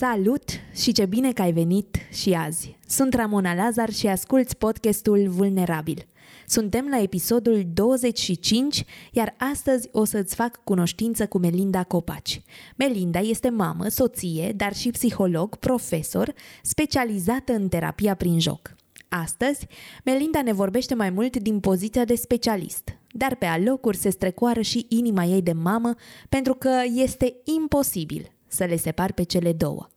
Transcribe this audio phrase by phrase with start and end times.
[0.00, 2.78] Salut și ce bine că ai venit și azi!
[2.86, 6.06] Sunt Ramona Lazar și asculți podcastul Vulnerabil.
[6.46, 12.42] Suntem la episodul 25, iar astăzi o să-ți fac cunoștință cu Melinda Copaci.
[12.76, 16.32] Melinda este mamă, soție, dar și psiholog, profesor,
[16.62, 18.74] specializată în terapia prin joc.
[19.08, 19.66] Astăzi,
[20.04, 24.86] Melinda ne vorbește mai mult din poziția de specialist, dar pe alocuri se strecoară și
[24.88, 25.94] inima ei de mamă
[26.28, 29.88] pentru că este imposibil să le separ pe cele două.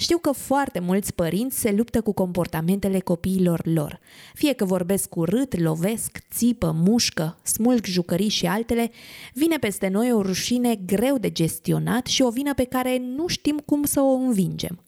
[0.00, 4.00] Știu că foarte mulți părinți se luptă cu comportamentele copiilor lor.
[4.34, 8.90] Fie că vorbesc urât, lovesc, țipă, mușcă, smulg jucării și altele,
[9.34, 13.62] vine peste noi o rușine greu de gestionat și o vină pe care nu știm
[13.66, 14.80] cum să o învingem.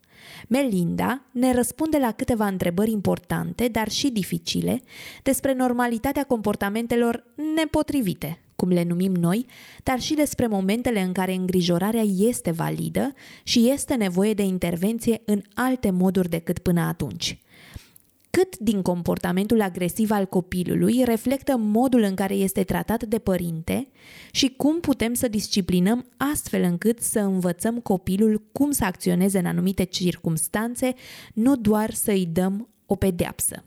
[0.49, 4.83] Melinda ne răspunde la câteva întrebări importante, dar și dificile,
[5.23, 9.47] despre normalitatea comportamentelor nepotrivite cum le numim noi,
[9.83, 15.43] dar și despre momentele în care îngrijorarea este validă și este nevoie de intervenție în
[15.55, 17.39] alte moduri decât până atunci.
[18.39, 23.89] Cât din comportamentul agresiv al copilului reflectă modul în care este tratat de părinte
[24.31, 29.85] și cum putem să disciplinăm astfel încât să învățăm copilul cum să acționeze în anumite
[29.85, 30.95] circumstanțe,
[31.35, 33.65] nu doar să îi dăm o pedeapsă.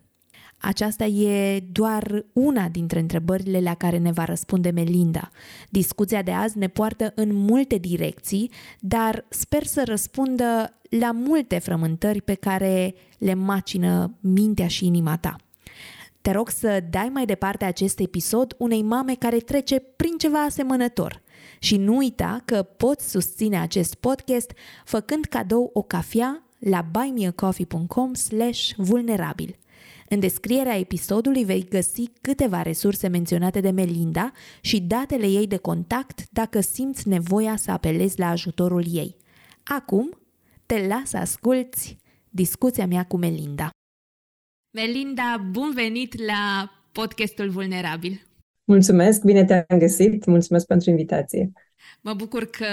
[0.66, 5.30] Aceasta e doar una dintre întrebările la care ne va răspunde Melinda.
[5.70, 12.22] Discuția de azi ne poartă în multe direcții, dar sper să răspundă la multe frământări
[12.22, 15.36] pe care le macină mintea și inima ta.
[16.22, 21.22] Te rog să dai mai departe acest episod unei mame care trece prin ceva asemănător.
[21.60, 24.52] Și nu uita că poți susține acest podcast
[24.86, 29.56] făcând cadou o cafea la buymeacoffee.com slash vulnerabil.
[30.10, 36.30] În descrierea episodului vei găsi câteva resurse menționate de Melinda și datele ei de contact
[36.32, 39.16] dacă simți nevoia să apelezi la ajutorul ei.
[39.64, 40.18] Acum,
[40.66, 41.98] te las să asculți
[42.30, 43.70] discuția mea cu Melinda.
[44.72, 48.22] Melinda, bun venit la podcastul Vulnerabil.
[48.64, 51.52] Mulțumesc, bine te-am găsit, mulțumesc pentru invitație.
[52.02, 52.66] Mă bucur că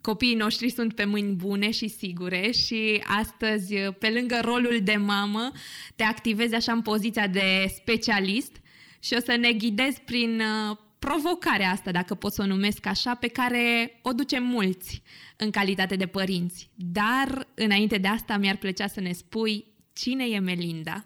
[0.00, 5.50] copiii noștri sunt pe mâini bune și sigure și astăzi, pe lângă rolul de mamă,
[5.96, 8.52] te activezi așa în poziția de specialist
[9.00, 13.14] și o să ne ghidezi prin uh, provocarea asta, dacă pot să o numesc așa,
[13.14, 15.02] pe care o ducem mulți
[15.36, 16.70] în calitate de părinți.
[16.74, 21.04] Dar, înainte de asta, mi-ar plăcea să ne spui cine e Melinda?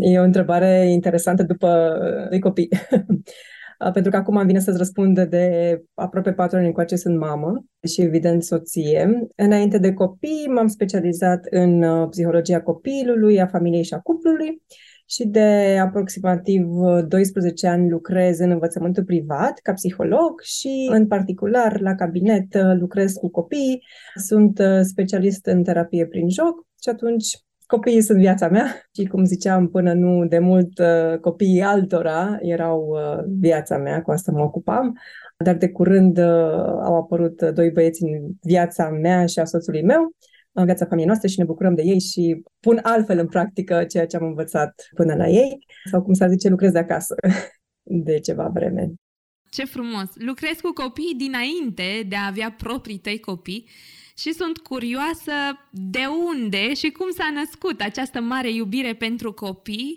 [0.00, 1.96] E o întrebare interesantă după
[2.28, 2.68] doi copii.
[3.90, 8.42] pentru că acum vine să-ți răspund de aproape patru ani încoace sunt mamă și evident
[8.42, 9.28] soție.
[9.36, 14.62] Înainte de copii m-am specializat în uh, psihologia copilului, a familiei și a cuplului
[15.06, 16.66] și de aproximativ
[17.08, 23.12] 12 ani lucrez în învățământul privat ca psiholog și în particular la cabinet uh, lucrez
[23.12, 23.82] cu copii,
[24.14, 27.26] sunt uh, specialist în terapie prin joc și atunci
[27.74, 32.88] copiii sunt viața mea și, cum ziceam, până nu de mult, uh, copiii altora erau
[32.88, 34.98] uh, viața mea, cu asta mă ocupam.
[35.44, 36.24] Dar de curând uh,
[36.84, 38.10] au apărut doi băieți în
[38.42, 40.14] viața mea și a soțului meu,
[40.52, 44.06] în viața familiei noastre și ne bucurăm de ei și pun altfel în practică ceea
[44.06, 45.58] ce am învățat până la ei,
[45.90, 47.14] sau cum s-ar zice, lucrez de acasă
[48.06, 48.92] de ceva vreme.
[49.50, 50.08] Ce frumos!
[50.14, 53.68] Lucrezi cu copii dinainte de a avea proprii tăi copii
[54.18, 55.32] și sunt curioasă
[55.70, 59.96] de unde și cum s-a născut această mare iubire pentru copii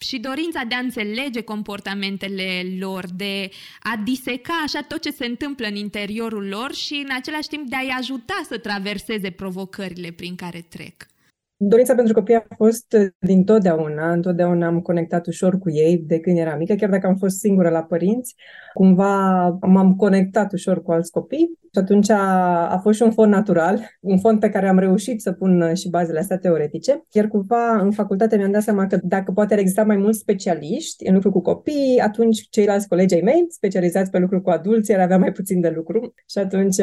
[0.00, 3.50] și dorința de a înțelege comportamentele lor, de
[3.80, 7.76] a diseca așa tot ce se întâmplă în interiorul lor și în același timp de
[7.76, 11.06] a-i ajuta să traverseze provocările prin care trec.
[11.56, 16.38] Dorința pentru copii a fost din totdeauna, întotdeauna am conectat ușor cu ei de când
[16.38, 18.34] eram mică, chiar dacă am fost singură la părinți,
[18.72, 22.22] cumva m-am conectat ușor cu alți copii și atunci a,
[22.70, 25.90] a fost și un fond natural, un fond pe care am reușit să pun și
[25.90, 27.02] bazele astea teoretice.
[27.12, 31.14] Iar cumva în facultate mi-am dat seama că dacă poate exista mai mulți specialiști în
[31.14, 35.18] lucru cu copii, atunci ceilalți colegi ai mei, specializați pe lucru cu adulți, ar avea
[35.18, 36.14] mai puțin de lucru.
[36.30, 36.76] Și atunci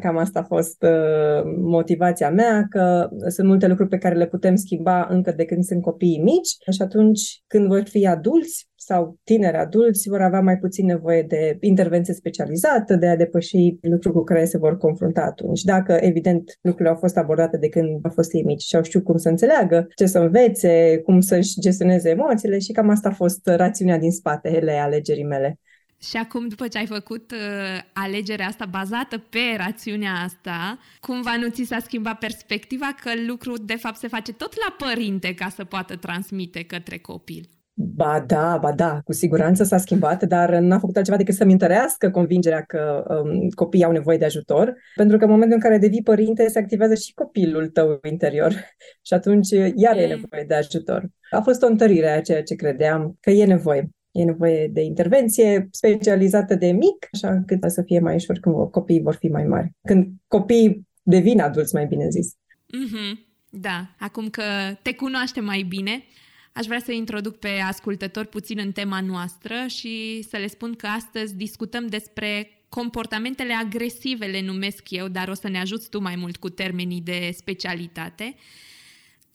[0.00, 4.54] cam asta a fost uh, motivația mea, că sunt multe lucruri pe care le putem
[4.54, 9.56] schimba încă de când sunt copiii mici și atunci când vor fi adulți, sau tineri
[9.56, 14.44] adulți vor avea mai puțin nevoie de intervenție specializată, de a depăși lucruri cu care
[14.44, 15.62] se vor confrunta atunci.
[15.62, 19.04] Dacă, evident, lucrurile au fost abordate de când au fost ei mici și au știut
[19.04, 23.46] cum să înțeleagă, ce să învețe, cum să-și gestioneze emoțiile și cam asta a fost
[23.46, 25.58] rațiunea din spatele alegerii mele.
[26.00, 31.48] Și acum, după ce ai făcut uh, alegerea asta bazată pe rațiunea asta, cumva nu
[31.48, 35.64] ți s-a schimbat perspectiva că lucrul de fapt se face tot la părinte ca să
[35.64, 37.48] poată transmite către copil?
[37.80, 42.10] Ba da, ba da, cu siguranță s-a schimbat, dar n-a făcut altceva decât să-mi întărească
[42.10, 46.02] convingerea că um, copiii au nevoie de ajutor, pentru că în momentul în care devii
[46.02, 48.52] părinte se activează și copilul tău interior
[49.06, 51.08] și atunci iar e nevoie de ajutor.
[51.30, 53.88] A fost o întărire a ceea ce credeam că e nevoie.
[54.10, 59.02] E nevoie de intervenție specializată de mic, așa încât să fie mai ușor când copiii
[59.02, 59.72] vor fi mai mari.
[59.82, 62.34] Când copiii devin adulți, mai bine zis.
[62.34, 63.26] Mm-hmm.
[63.50, 64.42] Da, acum că
[64.82, 66.04] te cunoaște mai bine,
[66.52, 70.86] aș vrea să introduc pe ascultători puțin în tema noastră și să le spun că
[70.86, 76.16] astăzi discutăm despre comportamentele agresive, le numesc eu, dar o să ne ajuți tu mai
[76.16, 78.34] mult cu termenii de specialitate.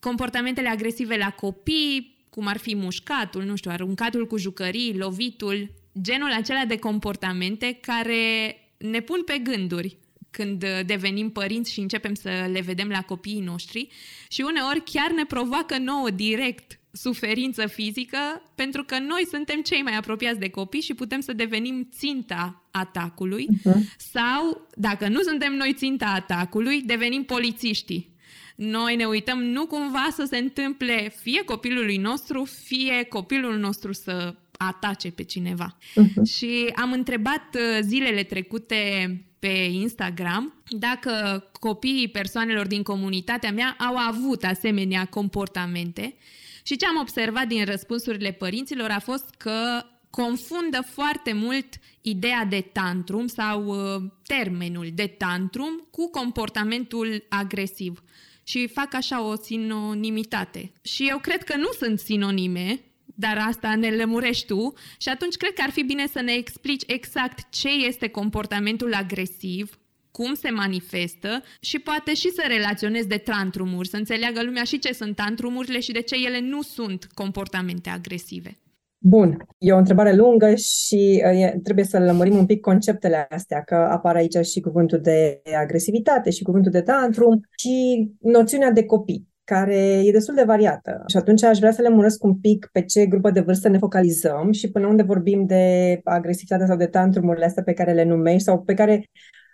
[0.00, 5.70] Comportamentele agresive la copii, cum ar fi mușcatul, nu știu, aruncatul cu jucării, lovitul,
[6.00, 9.96] genul acela de comportamente care ne pun pe gânduri
[10.30, 13.88] când devenim părinți și începem să le vedem la copiii noștri
[14.28, 19.96] și uneori chiar ne provoacă nouă direct suferință fizică pentru că noi suntem cei mai
[19.96, 23.96] apropiați de copii și putem să devenim ținta atacului uh-huh.
[24.12, 28.13] sau, dacă nu suntem noi ținta atacului, devenim polițiștii
[28.54, 34.34] noi ne uităm nu cumva să se întâmple fie copilului nostru, fie copilul nostru să
[34.58, 35.76] atace pe cineva.
[35.76, 36.34] Uh-huh.
[36.34, 43.96] Și am întrebat uh, zilele trecute pe Instagram dacă copiii persoanelor din comunitatea mea au
[43.96, 46.14] avut asemenea comportamente
[46.62, 51.66] și ce am observat din răspunsurile părinților a fost că confundă foarte mult
[52.00, 58.02] ideea de tantrum sau uh, termenul de tantrum cu comportamentul agresiv
[58.44, 60.72] și fac așa o sinonimitate.
[60.82, 65.52] Și eu cred că nu sunt sinonime, dar asta ne lămurești tu și atunci cred
[65.52, 69.78] că ar fi bine să ne explici exact ce este comportamentul agresiv,
[70.10, 74.92] cum se manifestă și poate și să relaționezi de tantrumuri, să înțeleagă lumea și ce
[74.92, 78.58] sunt tantrumurile și de ce ele nu sunt comportamente agresive.
[79.06, 83.62] Bun, e o întrebare lungă și uh, e, trebuie să lămurim un pic conceptele astea,
[83.62, 89.28] că apar aici și cuvântul de agresivitate și cuvântul de tantrum și noțiunea de copii
[89.44, 91.02] care e destul de variată.
[91.06, 93.78] Și atunci aș vrea să le murăsc un pic pe ce grupă de vârstă ne
[93.78, 98.42] focalizăm și până unde vorbim de agresivitate sau de tantrumurile astea pe care le numești
[98.42, 99.10] sau pe care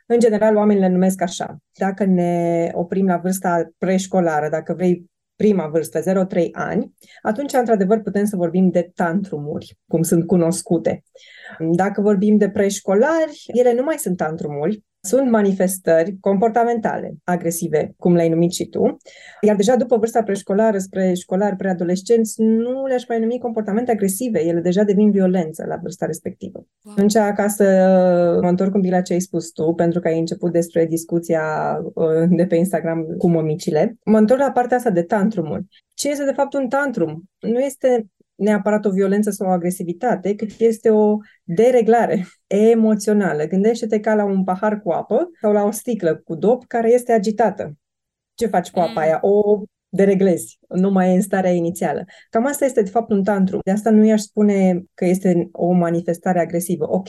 [0.06, 1.56] în general oamenii le numesc așa.
[1.78, 5.10] Dacă ne oprim la vârsta preșcolară, dacă vrei
[5.40, 11.04] prima vârstă, 0-3 ani, atunci, într-adevăr, putem să vorbim de tantrumuri, cum sunt cunoscute.
[11.58, 18.28] Dacă vorbim de preșcolari, ele nu mai sunt tantrumuri, sunt manifestări comportamentale agresive, cum le-ai
[18.28, 18.96] numit și tu,
[19.40, 24.60] iar deja după vârsta preșcolară spre școlari, preadolescenți, nu le-aș mai numi comportamente agresive, ele
[24.60, 26.66] deja devin violență la vârsta respectivă.
[26.82, 26.94] Wow.
[26.94, 27.64] Atunci, ca să
[28.42, 31.42] mă întorc un pic la ce ai spus tu, pentru că ai început despre discuția
[31.94, 35.66] uh, de pe Instagram cu momicile, mă întorc la partea asta de tantrumuri.
[35.94, 37.22] Ce este de fapt un tantrum?
[37.38, 38.06] Nu este
[38.40, 43.44] neapărat o violență sau o agresivitate, cât este o dereglare emoțională.
[43.44, 47.12] Gândește-te ca la un pahar cu apă sau la o sticlă cu dop care este
[47.12, 47.76] agitată.
[48.34, 48.96] Ce faci cu apa mm.
[48.96, 49.18] aia?
[49.20, 52.04] O dereglezi, nu mai e în starea inițială.
[52.30, 53.58] Cam asta este, de fapt, un tantru.
[53.64, 56.92] De asta nu i-aș spune că este o manifestare agresivă.
[56.92, 57.08] Ok,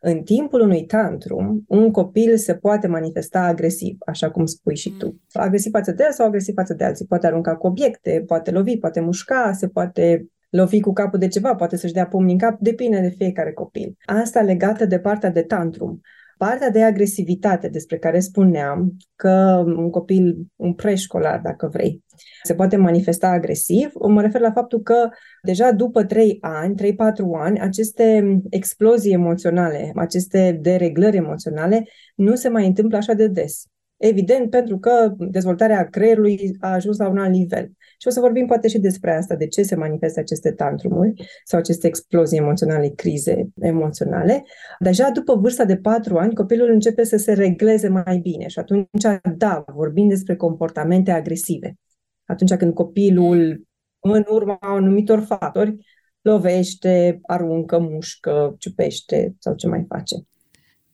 [0.00, 5.06] în timpul unui tantrum, un copil se poate manifesta agresiv, așa cum spui și tu.
[5.06, 5.20] Mm.
[5.32, 7.06] Agresiv față de el sau agresiv față de alții.
[7.06, 11.54] Poate arunca cu obiecte, poate lovi, poate mușca, se poate lovi cu capul de ceva,
[11.54, 13.96] poate să-și dea pumni în cap, depinde de fiecare copil.
[14.04, 16.00] Asta legată de partea de tantrum.
[16.38, 22.04] Partea de agresivitate despre care spuneam că un copil, un preșcolar, dacă vrei,
[22.42, 25.08] se poate manifesta agresiv, mă refer la faptul că
[25.42, 26.94] deja după 3 ani, 3-4
[27.36, 31.84] ani, aceste explozii emoționale, aceste dereglări emoționale
[32.14, 33.64] nu se mai întâmplă așa de des.
[33.96, 37.70] Evident, pentru că dezvoltarea creierului a ajuns la un alt nivel.
[37.98, 41.58] Și o să vorbim poate și despre asta, de ce se manifestă aceste tantrumuri sau
[41.58, 44.44] aceste explozii emoționale, crize emoționale.
[44.78, 49.20] Deja după vârsta de patru ani, copilul începe să se regleze mai bine și atunci,
[49.36, 51.76] da, vorbim despre comportamente agresive.
[52.24, 53.64] Atunci când copilul,
[54.00, 55.76] în urma anumitor factori,
[56.20, 60.16] lovește, aruncă, mușcă, ciupește sau ce mai face.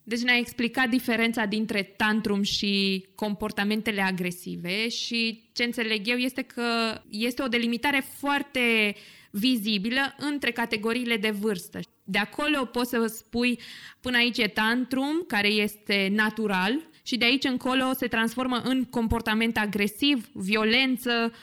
[0.03, 7.01] Deci ne-a explicat diferența dintre tantrum și comportamentele agresive și ce înțeleg eu este că
[7.09, 8.95] este o delimitare foarte
[9.31, 11.79] vizibilă între categoriile de vârstă.
[12.03, 13.59] De acolo poți să spui
[14.01, 19.57] până aici e tantrum, care este natural, și de aici încolo se transformă în comportament
[19.57, 21.33] agresiv, violență,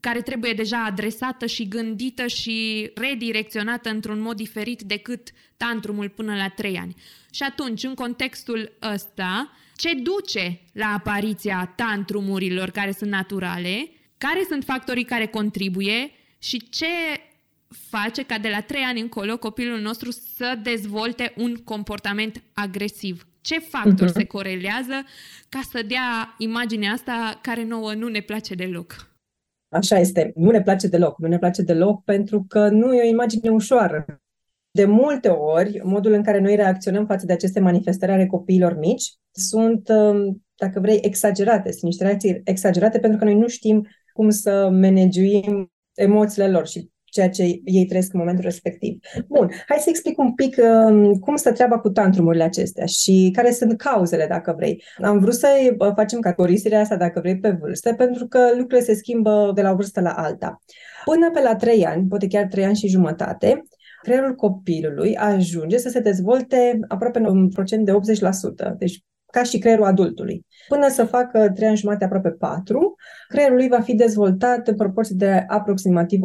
[0.00, 6.48] care trebuie deja adresată și gândită și redirecționată într-un mod diferit decât tantrumul până la
[6.48, 6.94] trei ani.
[7.30, 13.88] Și atunci, în contextul ăsta, ce duce la apariția tantrumurilor care sunt naturale,
[14.18, 16.86] care sunt factorii care contribuie și ce
[17.88, 23.26] face ca de la trei ani încolo copilul nostru să dezvolte un comportament agresiv.
[23.40, 24.14] Ce factori uh-huh.
[24.14, 25.04] se corelează
[25.48, 29.15] ca să dea imaginea asta care nouă nu ne place deloc?
[29.68, 30.32] Așa este.
[30.34, 31.18] Nu ne place deloc.
[31.18, 34.04] Nu ne place deloc pentru că nu e o imagine ușoară.
[34.70, 39.12] De multe ori, modul în care noi reacționăm față de aceste manifestări ale copiilor mici
[39.30, 41.70] sunt, um, dacă vrei, exagerate.
[41.70, 46.90] Sunt niște reacții exagerate pentru că noi nu știm cum să managuim emoțiile lor și
[47.16, 48.98] ceea ce ei trăiesc în momentul respectiv.
[49.28, 53.50] Bun, hai să explic un pic uh, cum stă treaba cu tantrumurile acestea și care
[53.50, 54.82] sunt cauzele, dacă vrei.
[55.02, 58.94] Am vrut să uh, facem categorisirea asta, dacă vrei, pe vârstă, pentru că lucrurile se
[58.94, 60.62] schimbă de la o vârstă la alta.
[61.04, 63.62] Până pe la 3 ani, poate chiar 3 ani și jumătate,
[64.02, 67.92] creierul copilului ajunge să se dezvolte aproape în procent de
[68.72, 68.76] 80%.
[68.78, 69.04] Deci
[69.36, 70.46] ca și creierul adultului.
[70.68, 72.94] Până să facă 3 ani jumate, aproape 4,
[73.28, 76.20] creierul lui va fi dezvoltat în proporție de aproximativ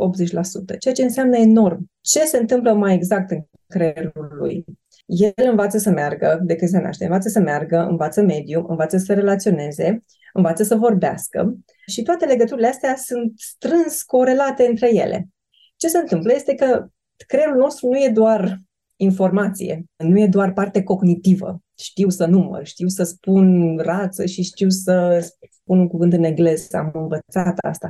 [0.75, 1.89] 80%, ceea ce înseamnă enorm.
[2.01, 4.65] Ce se întâmplă mai exact în creierul lui?
[5.05, 9.13] El învață să meargă de când se naște, învață să meargă, învață mediu, învață să
[9.13, 10.03] relaționeze,
[10.33, 15.27] învață să vorbească și toate legăturile astea sunt strâns corelate între ele.
[15.75, 16.87] Ce se întâmplă este că
[17.27, 18.57] creierul nostru nu e doar
[18.95, 21.59] informație, nu e doar parte cognitivă.
[21.81, 26.77] Știu să număr, știu să spun rață și știu să spun un cuvânt în engleză,
[26.77, 27.89] am învățat asta.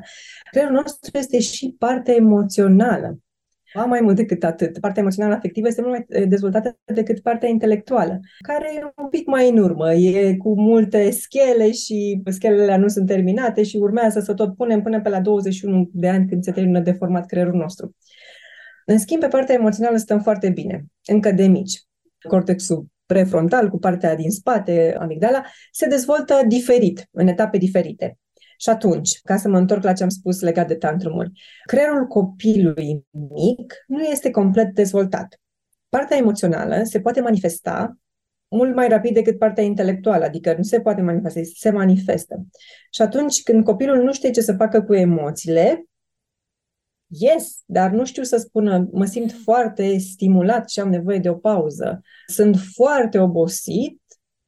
[0.52, 3.20] Creierul nostru este și parte emoțională.
[3.76, 4.80] Ba mai mult decât atât.
[4.80, 9.28] Partea emoțională afectivă este mult mai eh, dezvoltată decât partea intelectuală, care e un pic
[9.28, 9.94] mai în urmă.
[9.94, 15.02] E cu multe schele și schelele nu sunt terminate și urmează să tot punem până
[15.02, 17.96] pe la 21 de ani când se termină de format creierul nostru.
[18.86, 21.82] În schimb, pe partea emoțională stăm foarte bine, încă de mici.
[22.28, 28.18] Cortexul prefrontal cu partea din spate, amigdala, se dezvoltă diferit, în etape diferite.
[28.58, 31.32] Și atunci, ca să mă întorc la ce am spus legat de tantrumuri,
[31.66, 35.40] creierul copilului mic nu este complet dezvoltat.
[35.90, 37.98] Partea emoțională se poate manifesta
[38.48, 42.46] mult mai rapid decât partea intelectuală, adică nu se poate manifesta, se manifestă.
[42.92, 45.86] Și atunci când copilul nu știe ce să facă cu emoțiile,
[47.20, 51.34] Yes, dar nu știu să spună, mă simt foarte stimulat și am nevoie de o
[51.34, 52.02] pauză.
[52.28, 54.02] Sunt foarte obosit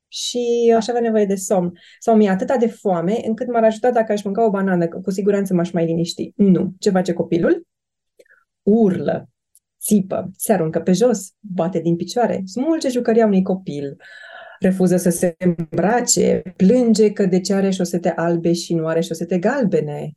[0.08, 1.72] și aș avea nevoie de somn.
[2.00, 5.54] Sau mi-e atâta de foame încât m-ar ajuta dacă aș mânca o banană, cu siguranță
[5.54, 6.32] m-aș mai liniști.
[6.36, 6.74] Nu.
[6.80, 7.68] Ce face copilul?
[8.62, 9.30] Urlă,
[9.80, 13.98] țipă, se aruncă pe jos, bate din picioare, smulge jucăria unui copil,
[14.60, 19.38] refuză să se îmbrace, plânge că de ce are șosete albe și nu are șosete
[19.38, 20.14] galbene,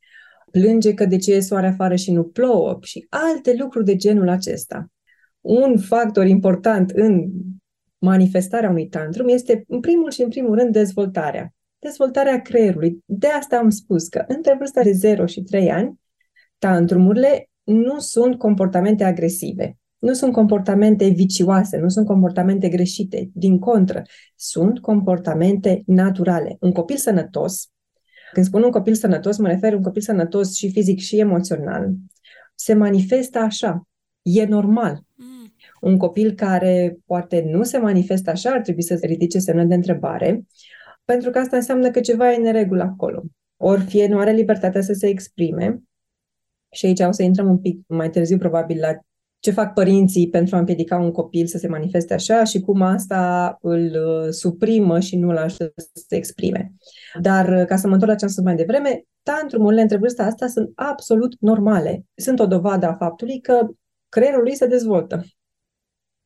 [0.51, 4.29] plânge că de ce e soare afară și nu plouă și alte lucruri de genul
[4.29, 4.91] acesta.
[5.41, 7.31] Un factor important în
[7.99, 11.55] manifestarea unui tantrum este, în primul și în primul rând, dezvoltarea.
[11.79, 12.99] Dezvoltarea creierului.
[13.05, 16.01] De asta am spus că între vârsta de 0 și 3 ani,
[16.59, 23.31] tantrumurile nu sunt comportamente agresive, nu sunt comportamente vicioase, nu sunt comportamente greșite.
[23.33, 24.03] Din contră,
[24.37, 26.57] sunt comportamente naturale.
[26.61, 27.71] Un copil sănătos
[28.37, 31.93] când spun un copil sănătos, mă refer un copil sănătos și fizic și emoțional.
[32.55, 33.89] Se manifestă așa.
[34.23, 35.01] E normal.
[35.15, 35.55] Mm.
[35.81, 39.75] Un copil care poate nu se manifestă așa ar trebui să se ridice semnul de
[39.75, 40.47] întrebare,
[41.05, 43.23] pentru că asta înseamnă că ceva e în neregulă acolo.
[43.57, 45.83] Ori fie nu are libertatea să se exprime,
[46.73, 48.99] și aici o să intrăm un pic mai târziu, probabil, la
[49.39, 53.57] ce fac părinții pentru a împiedica un copil să se manifeste așa și cum asta
[53.61, 56.73] îl uh, suprimă și nu îl ajută să se exprime.
[57.21, 60.25] Dar uh, ca să mă întorc la ce am spus mai devreme, tantrumurile între vârsta
[60.25, 62.05] asta sunt absolut normale.
[62.15, 63.69] Sunt o dovadă a faptului că
[64.09, 65.25] creierul lui se dezvoltă.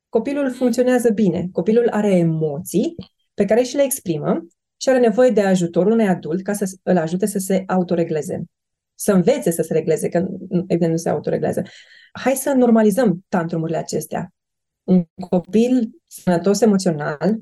[0.08, 2.94] Copilul funcționează bine, copilul are emoții
[3.34, 6.96] pe care și le exprimă și are nevoie de ajutorul unui adult ca să îl
[6.96, 8.44] ajute să se autoregleze
[9.00, 10.26] să învețe să se regleze, că
[10.66, 11.62] evident nu se autoreglează.
[12.12, 14.32] Hai să normalizăm tantrumurile acestea.
[14.82, 17.40] Un copil sănătos emoțional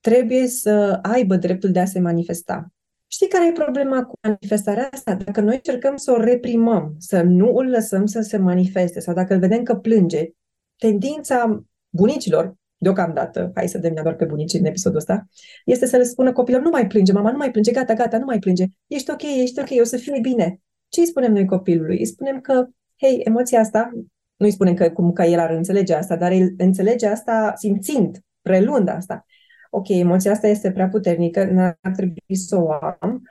[0.00, 2.72] trebuie să aibă dreptul de a se manifesta.
[3.06, 5.14] Știi care e problema cu manifestarea asta?
[5.14, 9.34] Dacă noi încercăm să o reprimăm, să nu îl lăsăm să se manifeste sau dacă
[9.34, 10.30] îl vedem că plânge,
[10.76, 15.28] tendința bunicilor deocamdată, hai să dăm doar pe bunici în episodul ăsta,
[15.64, 18.24] este să le spună copilor, nu mai plânge, mama, nu mai plânge, gata, gata, nu
[18.24, 20.60] mai plânge, ești ok, ești ok, o să fie bine.
[20.88, 21.98] Ce îi spunem noi copilului?
[21.98, 23.90] Îi spunem că, hei, emoția asta,
[24.36, 28.18] nu îi spunem că cum că el ar înțelege asta, dar el înțelege asta simțind,
[28.42, 29.26] prelund asta.
[29.70, 33.22] Ok, emoția asta este prea puternică, n-ar trebui să o am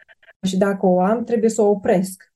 [0.41, 2.34] și dacă o am, trebuie să o opresc.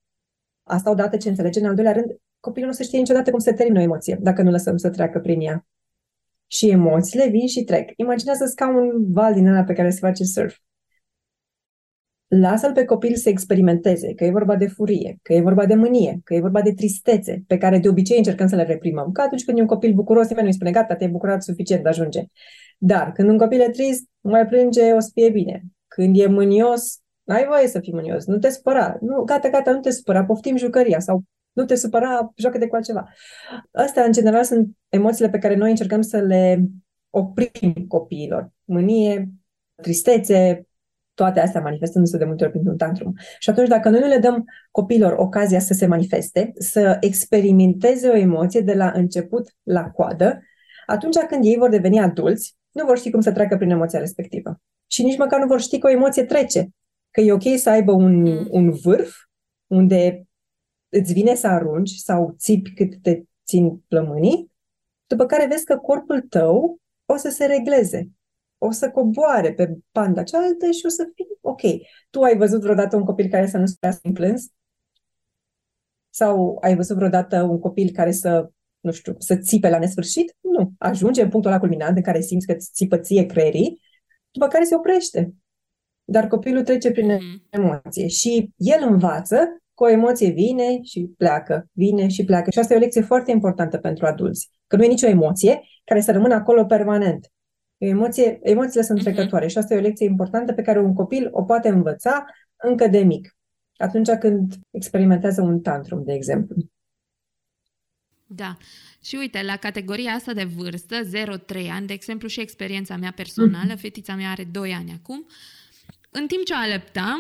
[0.64, 3.54] Asta odată ce înțelege, în al doilea rând, copilul nu se știe niciodată cum se
[3.54, 5.66] termină o emoție, dacă nu lăsăm să treacă prin ea.
[6.54, 7.90] Și emoțiile vin și trec.
[7.96, 10.56] Imaginează-ți ca un val din ăla pe care se face surf.
[12.28, 16.22] Lasă-l pe copil să experimenteze, că e vorba de furie, că e vorba de mânie,
[16.24, 19.12] că e vorba de tristețe, pe care de obicei încercăm să le reprimăm.
[19.12, 21.86] Că atunci când e un copil bucuros, nimeni nu îi spune, gata, te-ai bucurat suficient,
[21.86, 22.24] ajunge.
[22.78, 25.64] Dar când un copil e trist, mai plânge, o să fie bine.
[25.88, 28.98] Când e mânios, ai voie să fii mânios, nu te spăra.
[29.02, 32.76] Nu, gata, gata, nu te spăra, poftim jucăria sau nu te supăra, joacă de cu
[32.76, 33.10] altceva.
[33.72, 36.68] Astea, în general, sunt emoțiile pe care noi încercăm să le
[37.10, 38.52] oprim copiilor.
[38.64, 39.30] Mânie,
[39.82, 40.68] tristețe,
[41.14, 43.14] toate astea manifestându-se de multe ori printr-un tantrum.
[43.40, 48.16] Și atunci, dacă noi nu le dăm copiilor ocazia să se manifeste, să experimenteze o
[48.16, 50.42] emoție de la început la coadă,
[50.86, 54.62] atunci când ei vor deveni adulți, nu vor ști cum să treacă prin emoția respectivă.
[54.88, 56.70] Și nici măcar nu vor ști că o emoție trece.
[57.12, 58.48] Că e ok să aibă un, mm.
[58.50, 59.16] un vârf
[59.68, 60.24] unde
[60.94, 64.52] îți vine să arunci sau țipi cât te țin plămânii,
[65.08, 68.10] după care vezi că corpul tău o să se regleze,
[68.58, 71.62] o să coboare pe panda cealaltă și o să fie ok.
[72.10, 74.52] Tu ai văzut vreodată un copil care să nu stea să plâns?
[76.10, 80.36] Sau ai văzut vreodată un copil care să, nu știu, să țipe la nesfârșit?
[80.40, 80.74] Nu.
[80.78, 83.82] Ajunge în punctul ăla culminant în care simți că îți țipă ție creierii,
[84.32, 85.34] după care se oprește.
[86.04, 87.50] Dar copilul trece prin mm-hmm.
[87.50, 92.52] emoție și el învață că o emoție vine și pleacă, vine și pleacă.
[92.52, 94.50] Și asta e o lecție foarte importantă pentru adulți.
[94.68, 97.32] Că nu e nicio emoție care să rămână acolo permanent.
[97.78, 99.08] E emoție, emoțiile sunt mhm.
[99.08, 102.26] trecătoare și asta e o lecție importantă pe care un copil o poate învăța
[102.56, 103.38] încă de mic.
[103.78, 106.56] Atunci când experimentează un tantrum, de exemplu.
[108.28, 108.58] Da.
[109.04, 113.74] Și uite, la categoria asta de vârstă, 0-3 ani, de exemplu și experiența mea personală,
[113.74, 113.80] mm-hmm.
[113.80, 115.26] fetița mea are 2 ani acum,
[116.10, 117.20] în timp ce o aleptam,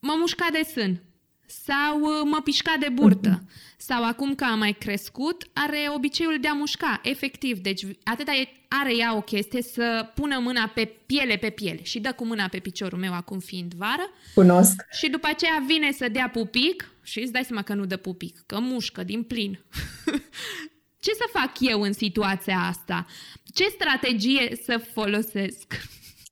[0.00, 1.02] mă mușca de sân
[1.48, 3.42] sau uh, mă pișca de burtă.
[3.76, 7.58] Sau acum că a mai crescut, are obiceiul de a mușca, efectiv.
[7.58, 8.32] Deci atâta
[8.68, 12.48] are ea o chestie să pună mâna pe piele pe piele și dă cu mâna
[12.50, 14.10] pe piciorul meu acum fiind vară.
[14.34, 14.86] Cunosc.
[14.90, 18.42] Și după aceea vine să dea pupic și îți dai seama că nu dă pupic,
[18.46, 19.58] că mușcă din plin.
[21.04, 23.06] Ce să fac eu în situația asta?
[23.54, 25.74] Ce strategie să folosesc?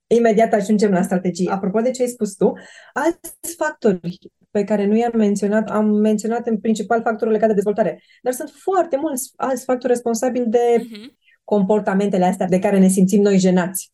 [0.07, 1.51] Imediat ajungem la strategie.
[1.51, 2.53] Apropo de ce ai spus tu,
[2.93, 4.19] alți factori
[4.57, 8.51] pe care nu i-am menționat, am menționat în principal factorul legat de dezvoltare, dar sunt
[8.51, 11.15] foarte mulți alți factori responsabili de uh-huh.
[11.45, 13.93] comportamentele astea de care ne simțim noi jenați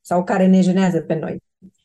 [0.00, 1.42] sau care ne jenează pe noi,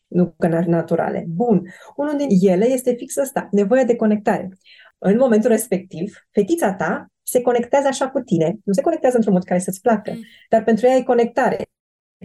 [0.07, 1.25] nu că naturale.
[1.27, 4.49] Bun, unul din ele este fix ăsta, nevoia de conectare.
[4.97, 9.43] În momentul respectiv, fetița ta se conectează așa cu tine, nu se conectează într-un mod
[9.43, 10.21] care să-ți placă, mm.
[10.49, 11.67] dar pentru ea e conectare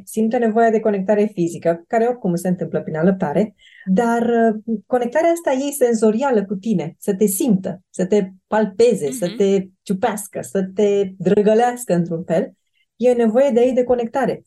[0.04, 5.52] simte nevoia de conectare fizică, care oricum se întâmplă prin alăptare, dar uh, conectarea asta
[5.52, 9.18] ei senzorială cu tine, să te simtă, să te palpeze, uh-huh.
[9.18, 9.36] să mhm.
[9.36, 12.52] te ciupească, să te drăgălească într-un fel,
[12.96, 14.42] e nevoie de ei de conectare.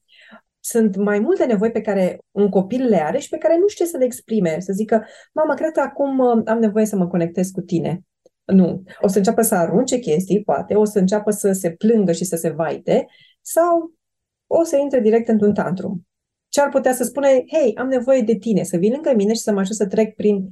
[0.59, 3.85] Sunt mai multe nevoi pe care un copil le are și pe care nu știe
[3.85, 7.49] să le exprime, să zică, mama, cred că acum uh, am nevoie să mă conectez
[7.49, 8.01] cu tine.
[8.45, 8.83] Nu.
[9.01, 12.35] O să înceapă să arunce chestii, poate, o să înceapă să se plângă și să
[12.35, 13.05] se vaite,
[13.41, 13.93] sau
[14.53, 16.07] o să intre direct într-un tantrum.
[16.49, 19.41] Ce ar putea să spune, hei, am nevoie de tine, să vii lângă mine și
[19.41, 20.49] să mă ajut să trec prin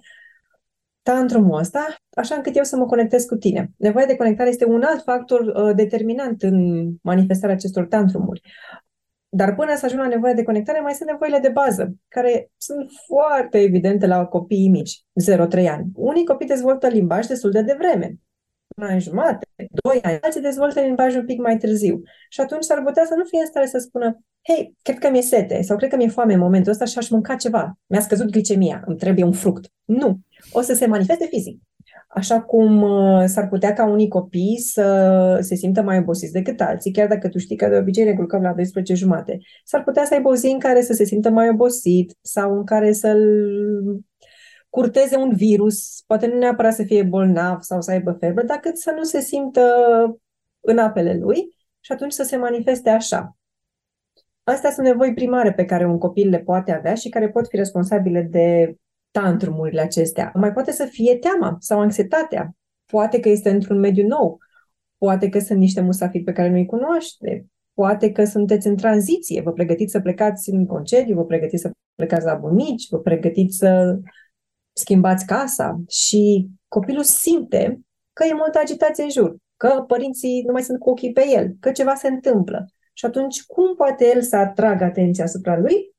[1.01, 3.71] tantrumul ăsta, așa încât eu să mă conectez cu tine.
[3.77, 8.41] Nevoia de conectare este un alt factor uh, determinant în manifestarea acestor tantrumuri.
[9.29, 12.89] Dar până să ajung la nevoia de conectare, mai sunt nevoile de bază, care sunt
[13.07, 15.03] foarte evidente la copiii mici,
[15.35, 15.85] 0-3 ani.
[15.93, 18.17] Unii copii dezvoltă limbaj destul de devreme
[18.75, 19.47] un an jumate,
[19.83, 22.01] doi ani, alții dezvoltă limbajul un pic mai târziu.
[22.29, 25.21] Și atunci s-ar putea să nu fie în stare să spună, hei, cred că mi-e
[25.21, 27.77] sete sau cred că mi-e foame în momentul ăsta și aș mânca ceva.
[27.85, 29.67] Mi-a scăzut glicemia, îmi trebuie un fruct.
[29.85, 30.19] Nu.
[30.51, 31.61] O să se manifeste fizic.
[32.07, 36.91] Așa cum uh, s-ar putea ca unii copii să se simtă mai obosiți decât alții,
[36.91, 39.37] chiar dacă tu știi că de obicei ne culcăm la 12 jumate.
[39.63, 42.63] S-ar putea să aibă o zi în care să se simtă mai obosit sau în
[42.63, 43.21] care să-l
[44.69, 48.77] curteze un virus, poate nu neapărat să fie bolnav sau să aibă febră, dar cât
[48.77, 49.61] să nu se simtă
[50.59, 53.37] în apele lui și atunci să se manifeste așa.
[54.43, 57.55] Astea sunt nevoi primare pe care un copil le poate avea și care pot fi
[57.55, 58.75] responsabile de
[59.11, 60.31] tantrumurile acestea.
[60.35, 62.55] Mai poate să fie teama sau anxietatea.
[62.85, 64.37] Poate că este într-un mediu nou.
[64.97, 67.45] Poate că sunt niște musafiri pe care nu-i cunoaște.
[67.73, 72.25] poate că sunteți în tranziție, vă pregătiți să plecați în concediu, vă pregătiți să plecați
[72.25, 73.99] la bunici, vă pregătiți să
[74.79, 77.79] schimbați casa și copilul simte
[78.13, 81.55] că e multă agitație în jur, că părinții nu mai sunt cu ochii pe el,
[81.59, 82.65] că ceva se întâmplă.
[82.93, 85.95] Și atunci, cum poate el să atragă atenția asupra lui?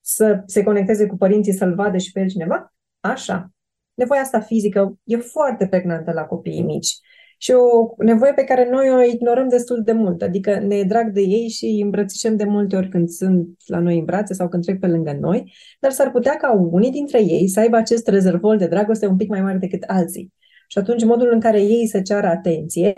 [0.00, 2.74] Să se conecteze cu părinții, să-l vadă și pe el cineva?
[3.00, 3.50] Așa.
[3.94, 6.98] Nevoia asta fizică e foarte pregnantă la copiii mici
[7.42, 10.22] și o nevoie pe care noi o ignorăm destul de mult.
[10.22, 13.78] Adică ne e drag de ei și îi îmbrățișăm de multe ori când sunt la
[13.78, 17.22] noi în brațe sau când trec pe lângă noi, dar s-ar putea ca unii dintre
[17.22, 20.32] ei să aibă acest rezervol de dragoste un pic mai mare decât alții.
[20.68, 22.94] Și atunci modul în care ei să ceară atenție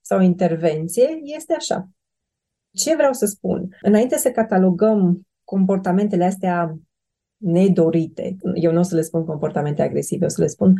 [0.00, 1.88] sau intervenție este așa.
[2.72, 3.76] Ce vreau să spun?
[3.80, 6.78] Înainte să catalogăm comportamentele astea
[7.36, 10.74] nedorite, eu nu o să le spun comportamente agresive, o să le spun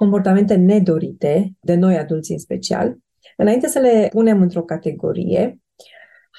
[0.00, 2.96] comportamente nedorite, de noi adulți în special,
[3.36, 5.60] înainte să le punem într-o categorie,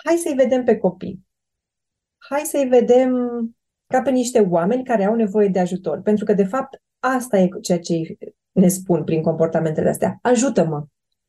[0.06, 1.26] hai să-i vedem pe copii.
[2.18, 3.14] Hai să-i vedem
[3.88, 6.02] ca pe niște oameni care au nevoie de ajutor.
[6.02, 7.94] Pentru că, de fapt, asta e ceea ce
[8.52, 10.20] ne spun prin comportamentele astea.
[10.22, 10.86] Ajută-mă!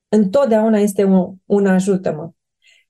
[0.09, 2.31] Întotdeauna este un, un ajută-mă.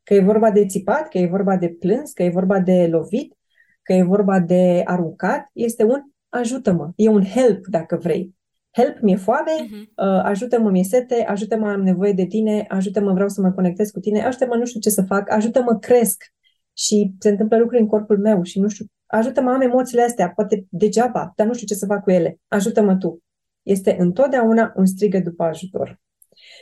[0.02, 3.34] Că e vorba de țipat, că e vorba de plâns, că e vorba de lovit,
[3.82, 6.92] că e vorba de aruncat, este un ajută-mă.
[6.96, 8.34] E un help, dacă vrei
[8.72, 9.86] help, mi-e foame, uh-huh.
[9.96, 14.00] uh, ajută-mă, mi-e sete, ajută-mă, am nevoie de tine, ajută-mă, vreau să mă conectez cu
[14.00, 16.24] tine, ajută-mă, nu știu ce să fac, ajută-mă, cresc
[16.72, 20.66] și se întâmplă lucruri în corpul meu și nu știu, ajută-mă, am emoțiile astea, poate
[20.68, 23.22] degeaba, dar nu știu ce să fac cu ele, ajută-mă tu.
[23.62, 26.00] Este întotdeauna un strigă după ajutor.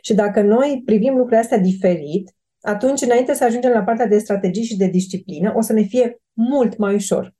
[0.03, 4.64] Și dacă noi privim lucrurile astea diferit, atunci, înainte să ajungem la partea de strategii
[4.64, 7.35] și de disciplină, o să ne fie mult mai ușor.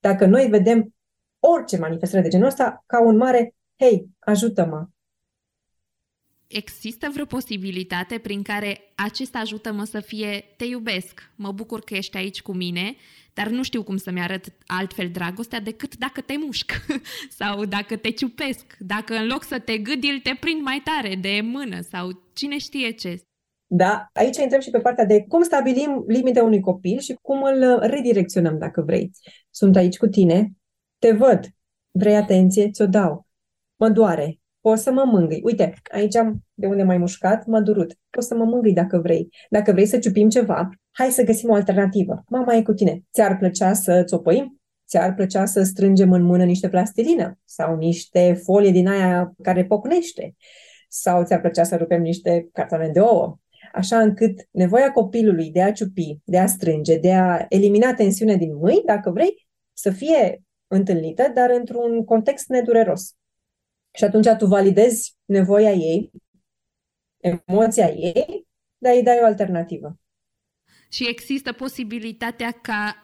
[0.00, 0.94] Dacă noi vedem
[1.38, 4.86] orice manifestare de genul ăsta ca un mare hei, ajută-mă!
[6.46, 12.16] Există vreo posibilitate prin care acesta ajută-mă să fie te iubesc, mă bucur că ești
[12.16, 12.94] aici cu mine,
[13.34, 16.72] dar nu știu cum să-mi arăt altfel dragostea decât dacă te mușc
[17.38, 21.40] sau dacă te ciupesc, dacă în loc să te gâdil te prind mai tare de
[21.42, 23.20] mână sau cine știe ce.
[23.66, 27.78] Da, aici intrăm și pe partea de cum stabilim limite unui copil și cum îl
[27.80, 29.10] redirecționăm dacă vrei.
[29.50, 30.52] Sunt aici cu tine,
[30.98, 31.46] te văd,
[31.90, 33.25] vrei atenție, ți-o dau
[33.76, 35.40] mă doare, poți să mă mângâi.
[35.44, 37.94] Uite, aici am de unde mai mușcat, mă durut.
[38.10, 39.28] Poți să mă mângâi dacă vrei.
[39.50, 42.24] Dacă vrei să ciupim ceva, hai să găsim o alternativă.
[42.28, 43.02] Mama e cu tine.
[43.12, 44.60] Ți-ar plăcea să țopăim?
[44.88, 50.34] Ți-ar plăcea să strângem în mână niște plastilină sau niște folie din aia care pocnește?
[50.88, 53.38] Sau ți-ar plăcea să rupem niște cartoane de ouă?
[53.72, 58.56] Așa încât nevoia copilului de a ciupi, de a strânge, de a elimina tensiunea din
[58.56, 63.14] mâini, dacă vrei, să fie întâlnită, dar într-un context nedureros.
[63.96, 66.10] Și atunci tu validezi nevoia ei,
[67.20, 68.46] emoția ei,
[68.78, 69.98] dar îi dai o alternativă.
[70.88, 72.96] Și există posibilitatea ca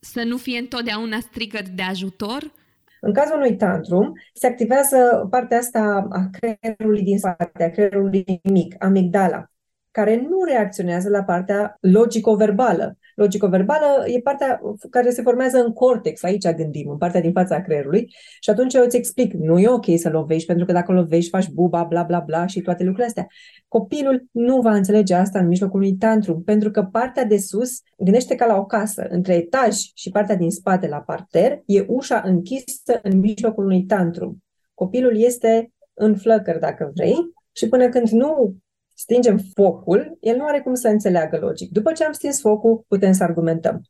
[0.00, 2.52] să nu fie întotdeauna strigări de ajutor?
[3.00, 8.74] În cazul unui tantrum, se activează partea asta a creierului din spate, a creierului mic,
[8.78, 9.50] amigdala,
[9.90, 12.96] care nu reacționează la partea logico-verbală.
[13.14, 18.14] Logico-verbală e partea care se formează în cortex, aici gândim, în partea din fața creierului
[18.40, 21.48] și atunci eu îți explic, nu e ok să lovești, pentru că dacă lovești faci
[21.48, 23.26] buba, bla, bla, bla și toate lucrurile astea.
[23.68, 28.34] Copilul nu va înțelege asta în mijlocul unui tantrum, pentru că partea de sus, gândește
[28.34, 32.98] ca la o casă, între etaj și partea din spate la parter, e ușa închisă
[33.02, 34.42] în mijlocul unui tantrum.
[34.74, 37.16] Copilul este în flăcări, dacă vrei,
[37.52, 38.56] și până când nu
[39.00, 41.72] stingem focul, el nu are cum să înțeleagă logic.
[41.72, 43.82] După ce am stins focul, putem să argumentăm.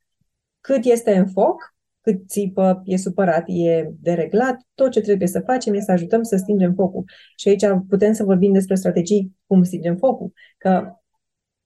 [0.60, 5.72] Cât este în foc, cât țipă, e supărat, e dereglat, tot ce trebuie să facem
[5.72, 7.04] este să ajutăm să stingem focul.
[7.36, 10.92] Și aici putem să vorbim despre strategii cum stingem focul, că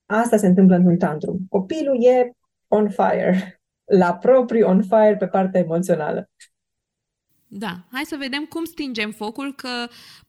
[0.07, 1.39] asta se întâmplă într-un tantrum.
[1.49, 2.31] Copilul e
[2.69, 3.61] on fire,
[4.01, 6.31] la propriu on fire pe partea emoțională.
[7.47, 9.69] Da, hai să vedem cum stingem focul, că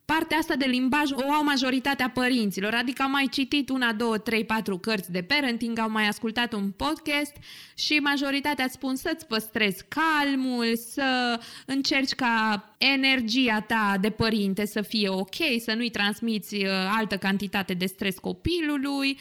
[0.05, 4.45] partea asta de limbaj o au majoritatea părinților, adică am mai citit una, două, trei,
[4.45, 7.35] patru cărți de parenting, au mai ascultat un podcast
[7.75, 14.81] și majoritatea îți spun să-ți păstrezi calmul, să încerci ca energia ta de părinte să
[14.81, 19.19] fie ok, să nu-i transmiți uh, altă cantitate de stres copilului,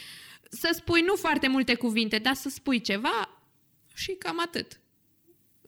[0.51, 3.43] să spui nu foarte multe cuvinte, dar să spui ceva
[3.95, 4.81] și cam atât.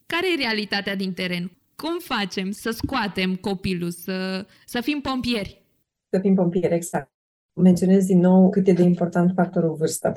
[0.06, 1.50] Care e realitatea din teren?
[1.76, 5.64] Cum facem să scoatem copilul, să, să fim pompieri?
[6.10, 7.12] Să fim pompieri, exact.
[7.52, 10.12] Menționez din nou cât e de important factorul vârstă.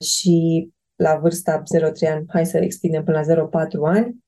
[0.00, 1.62] Și la vârsta
[2.06, 3.50] 0-3 ani, hai să extindem până la 0-4
[3.84, 4.24] ani,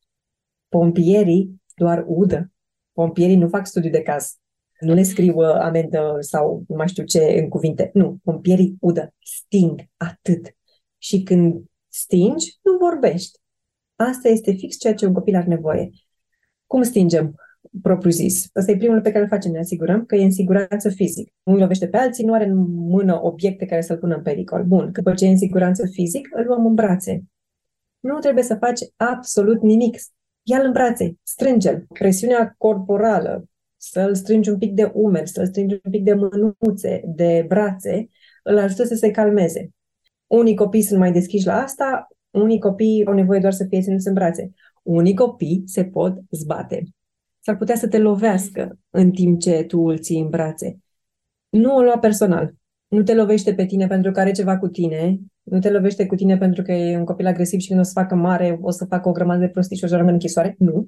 [0.68, 2.52] pompierii doar udă.
[2.92, 4.38] Pompierii nu fac studiu de caz.
[4.80, 7.90] Nu le scriu uh, amendă sau nu mai știu ce în cuvinte.
[7.92, 10.56] Nu, pompierii udă, sting, atât.
[10.98, 13.38] Și când stingi, nu vorbești.
[13.96, 15.90] Asta este fix ceea ce un copil are nevoie.
[16.66, 17.34] Cum stingem?
[17.82, 18.48] propriu zis.
[18.52, 21.32] Asta e primul pe care îl facem, ne asigurăm că e în siguranță fizic.
[21.42, 24.64] Nu lovește pe alții, nu are în mână obiecte care să-l pună în pericol.
[24.64, 27.24] Bun, după ce e în siguranță fizic, îl luăm în brațe.
[28.00, 29.96] Nu trebuie să faci absolut nimic.
[30.42, 31.86] Ia-l în brațe, strânge-l.
[31.88, 37.44] Presiunea corporală, să-l strângi un pic de umeri, să-l strângi un pic de mânuțe, de
[37.48, 38.08] brațe,
[38.42, 39.70] îl ajută să se calmeze.
[40.26, 44.08] Unii copii sunt mai deschiși la asta, unii copii au nevoie doar să fie ținuți
[44.08, 44.50] în brațe.
[44.84, 46.84] Unii copii se pot zbate.
[47.40, 50.78] S-ar putea să te lovească în timp ce tu îl ții în brațe.
[51.48, 52.54] Nu o lua personal.
[52.88, 56.14] Nu te lovește pe tine pentru că are ceva cu tine, nu te lovește cu
[56.14, 58.84] tine pentru că e un copil agresiv și când o să facă mare, o să
[58.84, 60.54] facă o grămadă de prostii și o să rămână în închisoare.
[60.58, 60.84] Nu.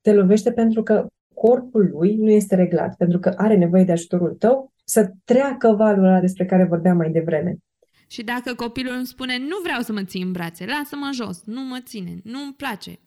[0.00, 4.34] Te lovește pentru că corpul lui nu este reglat, pentru că are nevoie de ajutorul
[4.34, 7.56] tău să treacă valul ăla despre care vorbeam mai devreme.
[8.06, 11.60] Și dacă copilul îmi spune, nu vreau să mă țin în brațe, lasă-mă jos, nu
[11.60, 12.98] mă ține, nu-mi place.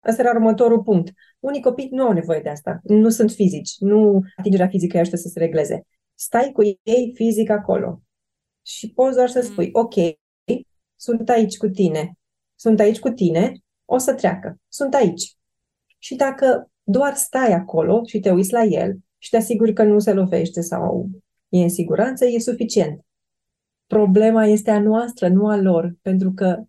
[0.00, 1.12] Asta era următorul punct.
[1.40, 5.16] Unii copii nu au nevoie de asta, nu sunt fizici, nu atingerea fizică îi ajută
[5.16, 5.86] să se regleze.
[6.14, 8.02] Stai cu ei fizic acolo
[8.62, 9.44] și poți doar să mm.
[9.44, 9.94] spui, ok,
[10.96, 12.12] sunt aici cu tine,
[12.54, 13.52] sunt aici cu tine,
[13.84, 15.36] o să treacă, sunt aici.
[15.98, 19.98] Și dacă doar stai acolo și te uiți la el și te asiguri că nu
[19.98, 21.08] se lovește sau
[21.48, 23.04] e în siguranță, e suficient.
[23.86, 26.62] Problema este a noastră, nu a lor, pentru că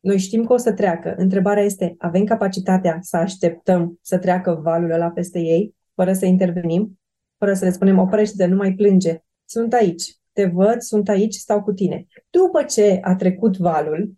[0.00, 1.14] noi știm că o să treacă.
[1.16, 7.00] Întrebarea este, avem capacitatea să așteptăm să treacă valul ăla peste ei, fără să intervenim,
[7.38, 9.18] fără să le spunem, oprește-te, nu mai plânge.
[9.44, 12.06] Sunt aici, te văd, sunt aici, stau cu tine.
[12.30, 14.12] După ce a trecut valul,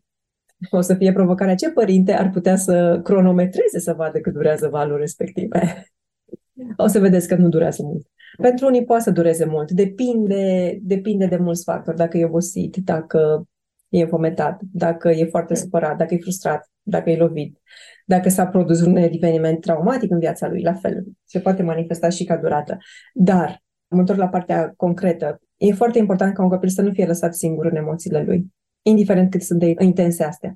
[0.71, 1.55] o să fie provocarea.
[1.55, 5.49] Ce părinte ar putea să cronometreze să vadă cât durează valul respectiv?
[6.77, 8.07] O să vedeți că nu durează mult.
[8.39, 9.71] Pentru unii poate să dureze mult.
[9.71, 11.97] Depinde, depinde de mulți factori.
[11.97, 13.49] Dacă e obosit, dacă
[13.89, 17.59] e înfometat, dacă e foarte supărat, dacă e frustrat, dacă e lovit,
[18.05, 21.05] dacă s-a produs un eveniment traumatic în viața lui, la fel.
[21.25, 22.79] Se poate manifesta și ca durată.
[23.15, 27.07] Dar, mă întorc la partea concretă, e foarte important ca un copil să nu fie
[27.07, 28.47] lăsat singur în emoțiile lui
[28.83, 30.55] indiferent cât sunt de intense astea.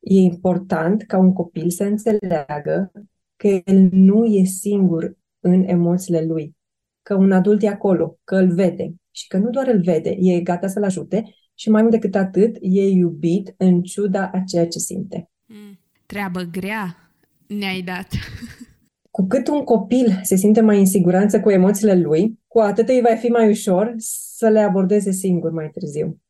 [0.00, 2.92] E important ca un copil să înțeleagă
[3.36, 6.56] că el nu e singur în emoțiile lui,
[7.02, 10.40] că un adult e acolo, că îl vede și că nu doar îl vede, e
[10.40, 14.78] gata să-l ajute și mai mult decât atât, e iubit în ciuda a ceea ce
[14.78, 15.30] simte.
[15.44, 17.10] Mm, treabă grea
[17.46, 18.06] ne-ai dat.
[19.16, 23.00] cu cât un copil se simte mai în siguranță cu emoțiile lui, cu atât îi
[23.00, 26.20] va fi mai ușor să le abordeze singur mai târziu.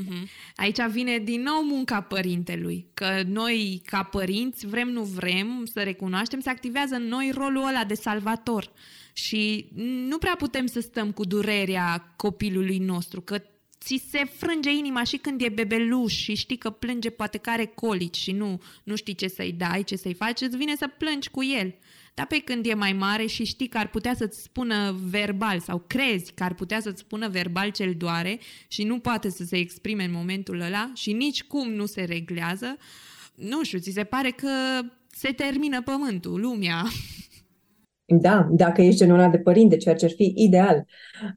[0.00, 0.28] Mm-hmm.
[0.56, 6.40] Aici vine din nou munca părintelui, că noi, ca părinți, vrem, nu vrem să recunoaștem,
[6.40, 8.72] se activează în noi rolul ăla de salvator.
[9.12, 9.68] Și
[10.08, 13.42] nu prea putem să stăm cu durerea copilului nostru, că
[13.80, 17.64] ți se frânge inima și când e bebeluș și știi că plânge, poate că are
[17.64, 21.30] colici și nu, nu știi ce să-i dai, ce să-i faci, îți vine să plângi
[21.30, 21.74] cu el.
[22.14, 25.84] Dar pe când e mai mare și știi că ar putea să-ți spună verbal sau
[25.86, 30.04] crezi că ar putea să-ți spună verbal cel doare și nu poate să se exprime
[30.04, 32.76] în momentul ăla și nici cum nu se reglează,
[33.34, 34.48] nu știu, ți se pare că
[35.08, 36.82] se termină pământul, lumea.
[38.20, 40.84] Da, dacă ești genul ăla de părinte, ceea ce ar fi ideal.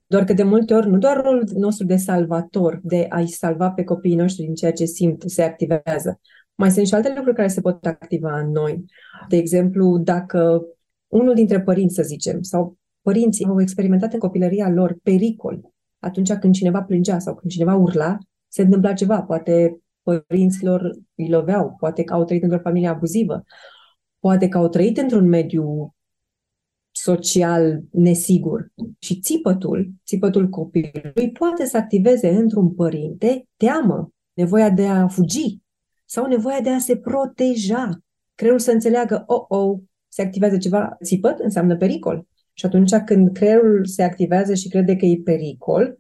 [0.08, 3.84] Doar că de multe ori, nu doar rolul nostru de salvator, de a-i salva pe
[3.84, 6.20] copiii noștri din ceea ce simt, se activează.
[6.56, 8.86] Mai sunt și alte lucruri care se pot activa în noi.
[9.28, 10.66] De exemplu, dacă
[11.08, 16.54] unul dintre părinți, să zicem, sau părinții au experimentat în copilăria lor pericol atunci când
[16.54, 19.22] cineva plângea sau când cineva urla, se întâmpla ceva.
[19.22, 23.44] Poate părinților îi loveau, poate că au trăit într-o familie abuzivă,
[24.20, 25.96] poate că au trăit într-un mediu
[26.92, 28.72] social nesigur.
[29.00, 35.58] Și țipătul, țipătul copilului poate să activeze într-un părinte teamă, nevoia de a fugi,
[36.06, 37.90] sau nevoia de a se proteja.
[38.36, 42.28] Creierul să înțeleagă, oh, oh, se activează ceva, țipăt înseamnă pericol.
[42.54, 45.98] Și atunci când creierul se activează și crede că e pericol,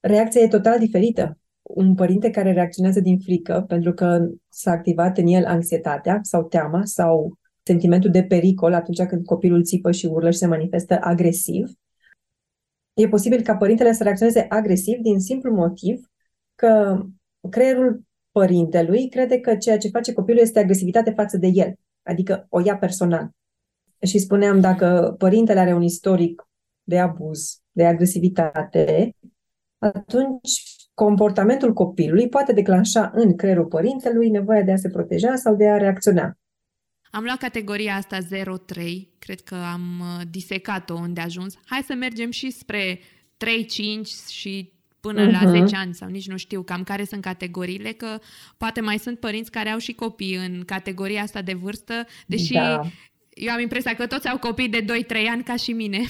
[0.00, 1.38] reacția e total diferită.
[1.62, 6.84] Un părinte care reacționează din frică pentru că s-a activat în el anxietatea sau teama
[6.84, 11.70] sau sentimentul de pericol atunci când copilul țipă și urlă și se manifestă agresiv,
[12.94, 16.10] e posibil ca părintele să reacționeze agresiv din simplu motiv
[16.54, 17.02] că
[17.50, 22.60] creierul părintelui crede că ceea ce face copilul este agresivitate față de el, adică o
[22.64, 23.30] ia personal.
[24.06, 26.48] Și spuneam, dacă părintele are un istoric
[26.82, 29.14] de abuz, de agresivitate,
[29.78, 30.62] atunci
[30.94, 35.76] comportamentul copilului poate declanșa în creierul părintelui nevoia de a se proteja sau de a
[35.76, 36.34] reacționa.
[37.10, 38.26] Am luat categoria asta 0-3,
[39.18, 41.54] cred că am uh, disecat-o unde a ajuns.
[41.64, 43.00] Hai să mergem și spre 3-5
[44.28, 45.42] și până uh-huh.
[45.42, 45.74] la 10 mhm.
[45.74, 48.18] ani sau nici nu știu cam care sunt categoriile, că
[48.56, 51.94] poate mai sunt părinți care au și copii în categoria asta de vârstă,
[52.26, 52.80] deși da.
[53.28, 54.86] eu am impresia că toți au copii de 2-3
[55.30, 55.98] ani ca și mine.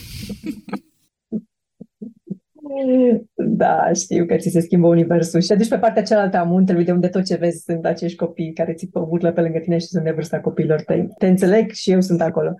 [3.35, 6.93] Da, știu că ți se schimbă universul și aduci pe partea cealaltă a muntelui de
[6.93, 10.05] unde tot ce vezi sunt acești copii care ți urlă pe lângă tine și sunt
[10.05, 11.09] de vârsta copiilor tăi.
[11.19, 12.55] Te înțeleg și eu sunt acolo.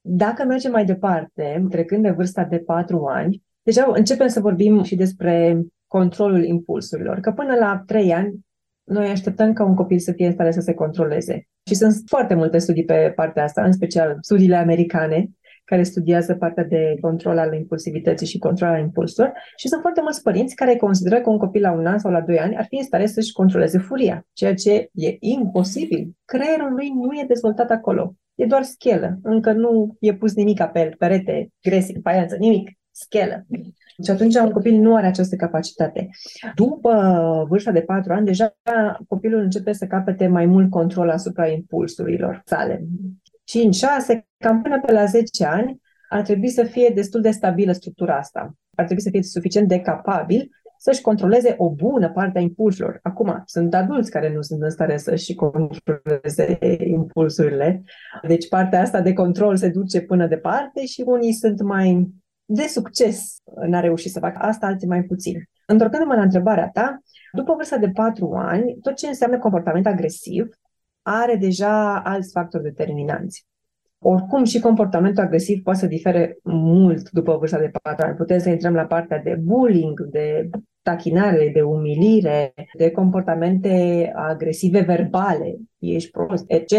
[0.00, 4.94] Dacă mergem mai departe, trecând de vârsta de 4 ani, deja începem să vorbim și
[4.94, 8.34] despre controlul impulsurilor, că până la 3 ani
[8.84, 11.46] noi așteptăm ca un copil să fie în stare să se controleze.
[11.66, 15.30] Și sunt foarte multe studii pe partea asta, în special studiile americane,
[15.64, 20.22] care studiază partea de control al impulsivității și control al impulsurilor și sunt foarte mulți
[20.22, 22.76] părinți care consideră că un copil la un an sau la doi ani ar fi
[22.76, 26.16] în stare să-și controleze furia, ceea ce e imposibil.
[26.24, 28.14] Creierul lui nu e dezvoltat acolo.
[28.34, 29.18] E doar schelă.
[29.22, 32.70] Încă nu e pus nimic pe perete, gresic, faianță, nimic.
[32.92, 33.46] Schelă.
[34.04, 36.08] Și atunci un copil nu are această capacitate.
[36.54, 38.56] După vârsta de 4 ani, deja
[39.08, 42.84] copilul începe să capete mai mult control asupra impulsurilor sale.
[43.44, 47.72] 5, 6, cam până pe la 10 ani, ar trebui să fie destul de stabilă
[47.72, 48.54] structura asta.
[48.74, 52.98] Ar trebui să fie suficient de capabil să-și controleze o bună parte a impulsurilor.
[53.02, 57.82] Acum, sunt adulți care nu sunt în stare să-și controleze impulsurile,
[58.26, 62.12] deci partea asta de control se duce până departe și unii sunt mai
[62.54, 65.42] de succes în a reuși să facă asta, alții mai puțin.
[65.66, 66.98] Întorcându-mă la întrebarea ta,
[67.32, 70.48] după vârsta de 4 ani, tot ce înseamnă comportament agresiv
[71.02, 73.46] are deja alți factori determinanți.
[73.98, 78.16] Oricum și comportamentul agresiv poate să difere mult după vârsta de 4 ani.
[78.16, 80.50] Putem să intrăm la partea de bullying, de
[80.82, 86.72] tachinare, de umilire, de comportamente agresive verbale, ești prost, etc.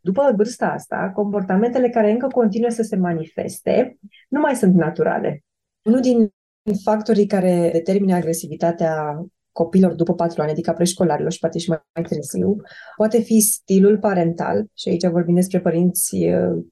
[0.00, 5.44] După vârsta asta, comportamentele care încă continuă să se manifeste nu mai sunt naturale.
[5.84, 6.34] Unul din
[6.84, 12.04] factorii care determină agresivitatea copilor după patru ani, adică preșcolarilor și poate și mai, mai
[12.04, 12.56] târziu,
[12.96, 16.64] poate fi stilul parental, și aici vorbim despre părinți uh,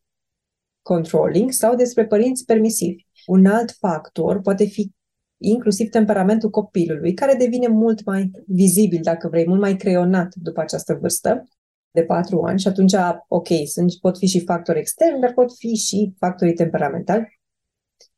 [0.83, 3.03] controlling sau despre părinți permisivi.
[3.27, 4.93] Un alt factor poate fi
[5.41, 10.99] inclusiv temperamentul copilului, care devine mult mai vizibil, dacă vrei, mult mai creionat după această
[11.01, 11.45] vârstă
[11.91, 12.95] de patru ani și atunci,
[13.29, 17.41] ok, sunt, pot fi și factori externi, dar pot fi și factorii temperamentali.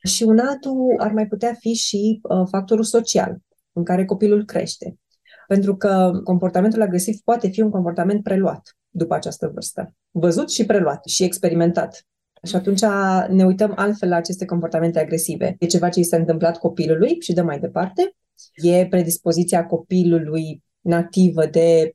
[0.05, 3.39] Și un altul ar mai putea fi și uh, factorul social
[3.73, 4.99] în care copilul crește.
[5.47, 9.95] Pentru că comportamentul agresiv poate fi un comportament preluat după această vârstă.
[10.11, 12.05] Văzut și preluat și experimentat.
[12.43, 12.81] Și atunci
[13.29, 15.57] ne uităm altfel la aceste comportamente agresive.
[15.59, 18.17] E ceva ce i s-a întâmplat copilului și dă mai departe.
[18.55, 21.95] E predispoziția copilului nativă de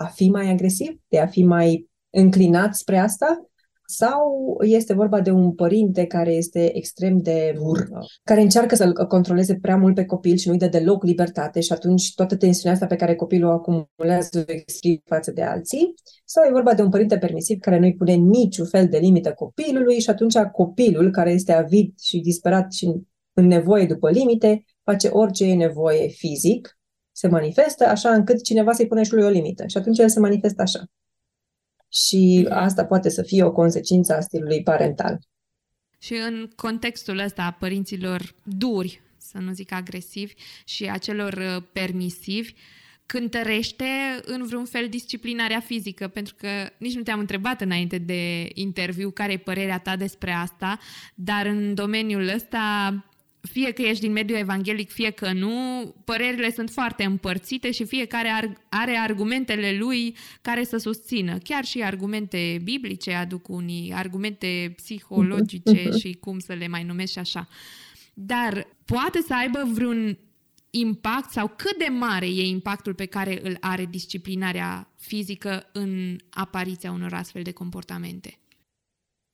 [0.00, 3.44] a fi mai agresiv, de a fi mai înclinat spre asta?
[3.84, 7.88] Sau este vorba de un părinte care este extrem de dur,
[8.24, 12.14] care încearcă să-l controleze prea mult pe copil și nu-i dă deloc libertate și atunci
[12.14, 16.74] toată tensiunea asta pe care copilul o acumulează o față de alții, sau e vorba
[16.74, 21.10] de un părinte permisiv care nu-i pune niciun fel de limită copilului și atunci copilul,
[21.10, 22.92] care este avid și disperat și
[23.32, 26.79] în nevoie după limite, face orice e nevoie fizic,
[27.12, 29.66] se manifestă așa încât cineva să-i pune și lui o limită.
[29.66, 30.84] Și atunci el se manifestă așa.
[31.88, 35.18] Și asta poate să fie o consecință a stilului parental.
[35.98, 41.62] Și în contextul ăsta a părinților duri, să nu zic agresivi, și a celor uh,
[41.72, 42.52] permisivi,
[43.06, 43.84] cântărește
[44.22, 49.32] în vreun fel disciplinarea fizică, pentru că nici nu te-am întrebat înainte de interviu care
[49.32, 50.78] e părerea ta despre asta,
[51.14, 52.94] dar în domeniul ăsta
[53.40, 55.50] fie că ești din mediul evanghelic, fie că nu,
[56.04, 61.38] părerile sunt foarte împărțite și fiecare are argumentele lui care să susțină.
[61.38, 67.18] Chiar și argumente biblice aduc unii, argumente psihologice și cum să le mai numesc și
[67.18, 67.48] așa.
[68.14, 70.18] Dar poate să aibă vreun
[70.70, 76.92] impact sau cât de mare e impactul pe care îl are disciplinarea fizică în apariția
[76.92, 78.38] unor astfel de comportamente?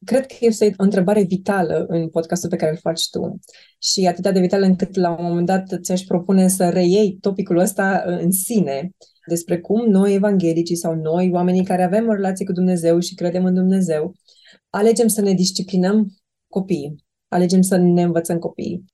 [0.07, 3.39] Cred că este o întrebare vitală în podcastul pe care îl faci tu
[3.79, 8.05] și atât de vitală încât la un moment dat ți-aș propune să reiei topicul ăsta
[8.07, 8.91] uh, în sine
[9.27, 13.45] despre cum noi evanghelicii sau noi, oamenii care avem o relație cu Dumnezeu și credem
[13.45, 14.15] în Dumnezeu,
[14.71, 16.07] alegem să ne disciplinăm
[16.49, 18.85] copiii, alegem să ne învățăm copiii.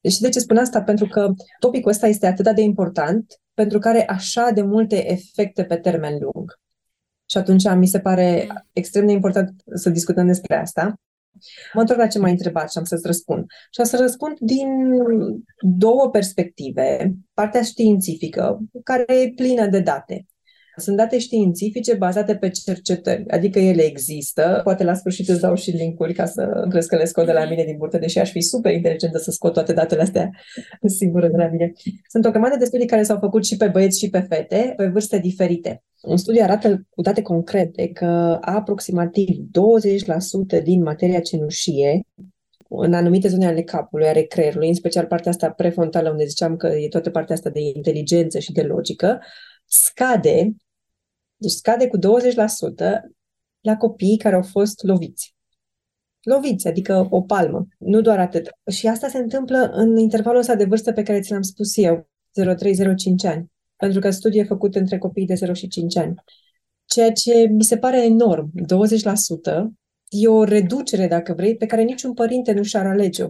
[0.00, 0.82] Deci de ce spun asta?
[0.82, 5.64] Pentru că topicul ăsta este atât de important, pentru că are așa de multe efecte
[5.64, 6.59] pe termen lung.
[7.30, 10.94] Și atunci mi se pare extrem de important să discutăm despre asta.
[11.72, 13.44] Mă întorc la ce m-ai întrebat și am să-ți răspund.
[13.70, 14.68] Și am să răspund din
[15.60, 17.14] două perspective.
[17.34, 20.26] Partea științifică, care e plină de date.
[20.80, 24.60] Sunt date științifice bazate pe cercetări, adică ele există.
[24.64, 27.48] Poate la sfârșit îți dau și linkuri ca să crezi că le scot de la
[27.48, 30.30] mine din burtă, deși aș fi super inteligentă să scot toate datele astea
[30.98, 31.72] singură de la mine.
[32.08, 34.86] Sunt o grămadă de studii care s-au făcut și pe băieți și pe fete, pe
[34.86, 35.82] vârste diferite.
[36.02, 39.36] Un studiu arată cu date concrete că aproximativ
[40.60, 42.06] 20% din materia cenușie
[42.68, 46.66] în anumite zone ale capului, ale creierului, în special partea asta prefrontală, unde ziceam că
[46.66, 49.20] e toată partea asta de inteligență și de logică,
[49.66, 50.54] scade,
[51.40, 52.00] deci scade cu 20%
[53.60, 55.34] la copiii care au fost loviți.
[56.22, 58.50] Loviți, adică o palmă, nu doar atât.
[58.70, 62.08] Și asta se întâmplă în intervalul ăsta de vârstă pe care ți l-am spus eu,
[62.40, 66.14] 0-3-0-5 ani, pentru că studiul e făcut între copii de 0 și 5 ani.
[66.84, 69.70] Ceea ce mi se pare enorm, 20%,
[70.08, 73.28] e o reducere, dacă vrei, pe care niciun părinte nu și-ar alege-o.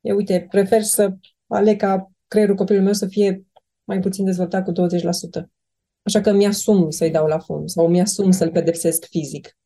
[0.00, 3.44] Eu, uite, prefer să aleg ca creierul copilului meu să fie
[3.84, 5.57] mai puțin dezvoltat cu 20%.
[6.08, 9.56] Așa că mi-asum să-i dau la fund sau mi-asum să-l pedepsesc fizic.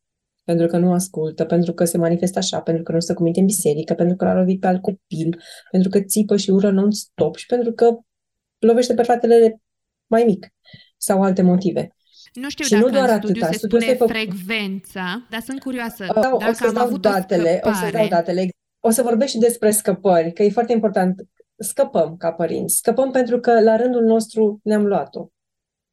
[0.45, 3.41] Pentru că nu ascultă, pentru că se manifestă așa, pentru că nu stă cu minte
[3.41, 5.41] în biserică, pentru că l-a lovit pe alt copil,
[5.71, 7.99] pentru că țipă și ură non-stop și pentru că
[8.59, 9.61] lovește pe fratele
[10.07, 10.47] mai mic
[10.97, 11.95] sau alte motive.
[12.33, 15.61] Nu știu și dacă nu doar în studiu atâta, se spune se frecvența, dar sunt
[15.61, 16.05] curioasă.
[16.09, 18.49] Uh, dacă o să am dau avut datele, o, o să dau datele.
[18.81, 21.23] O să vorbesc și despre scăpări, că e foarte important.
[21.57, 22.77] Scăpăm ca părinți.
[22.77, 25.29] Scăpăm pentru că la rândul nostru ne-am luat-o.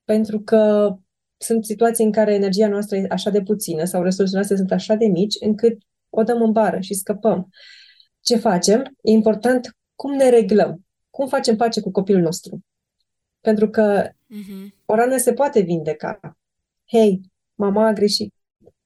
[0.09, 0.93] Pentru că
[1.37, 4.95] sunt situații în care energia noastră e așa de puțină sau resursele noastre sunt așa
[4.95, 5.77] de mici încât
[6.09, 7.49] o dăm în bară și scăpăm.
[8.21, 8.79] Ce facem?
[9.01, 10.85] E important cum ne reglăm.
[11.09, 12.65] Cum facem pace cu copilul nostru.
[13.41, 14.75] Pentru că uh-huh.
[14.85, 16.37] o rană se poate vindeca.
[16.85, 17.21] Hei,
[17.55, 18.33] mama a greșit.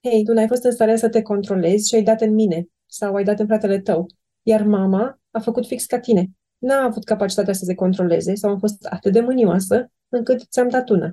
[0.01, 3.15] Hei, tu n-ai fost în stare să te controlezi și ai dat în mine sau
[3.15, 4.07] ai dat în fratele tău.
[4.41, 6.29] Iar mama a făcut fix ca tine.
[6.57, 10.89] N-a avut capacitatea să se controleze sau a fost atât de mânioasă încât ți-am dat
[10.89, 11.11] una.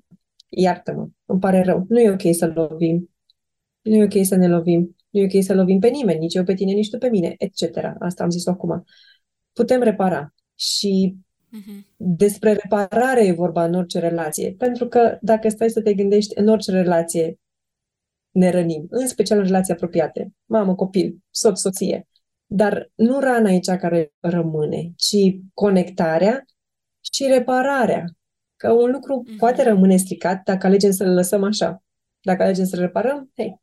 [0.48, 1.84] Iartă-mă, îmi pare rău.
[1.88, 3.10] Nu e ok să lovim.
[3.80, 4.96] Nu e ok să ne lovim.
[5.10, 7.34] Nu e ok să lovim pe nimeni, nici eu pe tine, nici tu pe mine,
[7.38, 7.76] etc.
[7.98, 8.84] Asta am zis acum.
[9.52, 10.34] Putem repara.
[10.54, 11.16] Și
[11.50, 11.82] Uh-huh.
[11.96, 14.54] Despre reparare e vorba în orice relație.
[14.58, 17.38] Pentru că dacă stai să te gândești în orice relație
[18.30, 22.08] ne rănim, în special în relații apropiate, mamă, copil, soț, soție.
[22.46, 25.16] Dar nu rana e cea care rămâne, ci
[25.54, 26.44] conectarea
[27.12, 28.04] și repararea.
[28.60, 29.36] Că un lucru uh-huh.
[29.38, 31.82] poate rămâne stricat dacă alegem să-l lăsăm așa.
[32.20, 33.60] Dacă alegem să-l reparăm, hei,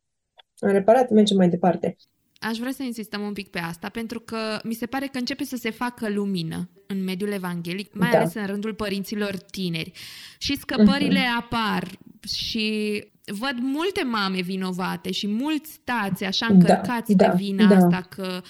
[0.59, 1.95] am reparat, mergem mai departe.
[2.39, 5.43] Aș vrea să insistăm un pic pe asta, pentru că mi se pare că începe
[5.43, 8.17] să se facă lumină în mediul evanghelic, mai da.
[8.17, 9.91] ales în rândul părinților tineri.
[10.37, 11.41] Și scăpările uh-huh.
[11.41, 17.67] apar și văd multe mame vinovate și mulți tați așa da, încărcați da, de vina
[17.67, 17.75] da.
[17.75, 18.41] asta că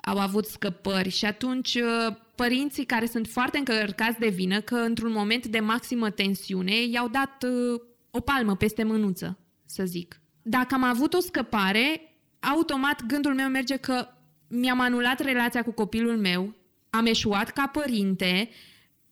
[0.00, 5.12] au avut scăpări și atunci uh, părinții care sunt foarte încărcați de vină că într-un
[5.12, 7.80] moment de maximă tensiune i-au dat uh,
[8.10, 10.20] o palmă peste mânuță, să zic.
[10.42, 14.08] Dacă am avut o scăpare, automat gândul meu merge că
[14.48, 16.54] mi-am anulat relația cu copilul meu,
[16.90, 18.50] am eșuat ca părinte,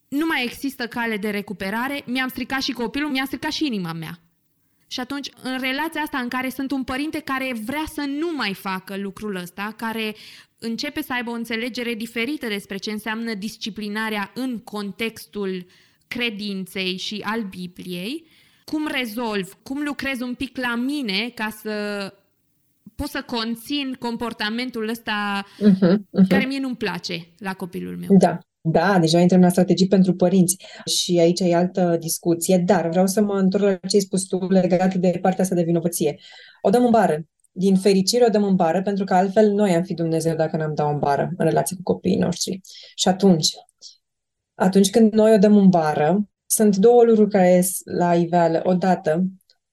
[0.09, 4.21] nu mai există cale de recuperare, mi-am stricat și copilul, mi-a stricat și inima mea.
[4.87, 8.55] Și atunci, în relația asta în care sunt un părinte care vrea să nu mai
[8.55, 10.15] facă lucrul ăsta, care
[10.59, 15.67] începe să aibă o înțelegere diferită despre ce înseamnă disciplinarea în contextul
[16.09, 18.27] credinței și al Bibliei,
[18.65, 21.73] cum rezolv, cum lucrez un pic la mine ca să
[22.95, 26.29] pot să conțin comportamentul ăsta uh-huh, uh-huh.
[26.29, 28.19] care mie nu-mi place la copilul meu.
[28.19, 28.39] Da.
[28.69, 33.21] Da, deja intrăm la strategii pentru părinți și aici e altă discuție, dar vreau să
[33.21, 36.17] mă întorc la ce ai spus tu legat de partea asta de vinovăție.
[36.61, 37.27] O dăm în bară.
[37.59, 40.75] Din fericire o dăm în bară, pentru că altfel noi am fi Dumnezeu dacă n-am
[40.75, 42.61] dat în bară în relație cu copiii noștri.
[42.95, 43.49] Și atunci,
[44.55, 48.61] atunci când noi o dăm în bară, sunt două lucruri care ies la iveală.
[48.65, 49.25] Odată,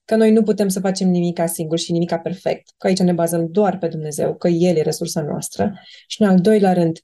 [0.04, 3.50] că noi nu putem să facem nimica singur și nimica perfect, că aici ne bazăm
[3.50, 5.80] doar pe Dumnezeu, că El e resursa noastră.
[6.06, 6.98] Și în al doilea rând,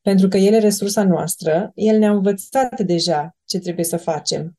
[0.00, 4.58] pentru că El e resursa noastră, El ne-a învățat deja ce trebuie să facem.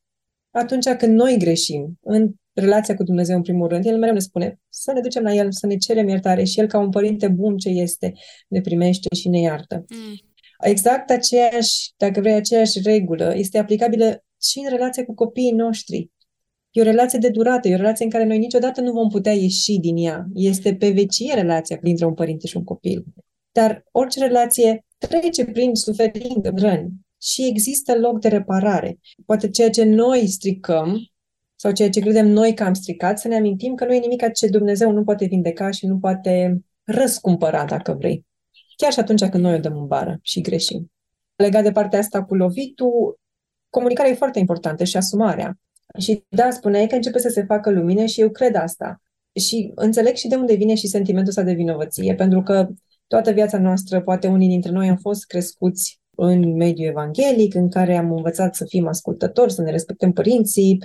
[0.50, 2.30] Atunci când noi greșim în
[2.60, 5.52] relația cu Dumnezeu în primul rând, El mereu ne spune să ne ducem la El,
[5.52, 8.12] să ne cerem iertare și El ca un părinte bun ce este,
[8.48, 9.84] ne primește și ne iartă.
[9.88, 10.14] Mm.
[10.60, 16.10] Exact aceeași, dacă vrei, aceeași regulă este aplicabilă și în relația cu copiii noștri.
[16.70, 19.32] E o relație de durată, e o relație în care noi niciodată nu vom putea
[19.32, 20.26] ieși din ea.
[20.34, 23.04] Este pe vecie relația dintre un părinte și un copil.
[23.52, 26.90] Dar orice relație trece prin suferință, răni
[27.22, 28.98] și există loc de reparare.
[29.26, 31.09] Poate ceea ce noi stricăm
[31.60, 34.32] sau ceea ce credem noi că am stricat, să ne amintim că nu e nimic
[34.32, 38.26] ce Dumnezeu nu poate vindeca și nu poate răscumpăra, dacă vrei.
[38.76, 40.92] Chiar și atunci când noi o dăm în bară și greșim.
[41.36, 43.18] Legat de partea asta cu lovitul,
[43.70, 45.58] comunicarea e foarte importantă și asumarea
[45.98, 49.02] Și da, spuneai că începe să se facă lumină și eu cred asta.
[49.40, 52.68] Și înțeleg și de unde vine și sentimentul ăsta de vinovăție, pentru că
[53.06, 57.96] toată viața noastră, poate unii dintre noi am fost crescuți în mediul evanghelic, în care
[57.96, 60.78] am învățat să fim ascultători, să ne respectăm părinții,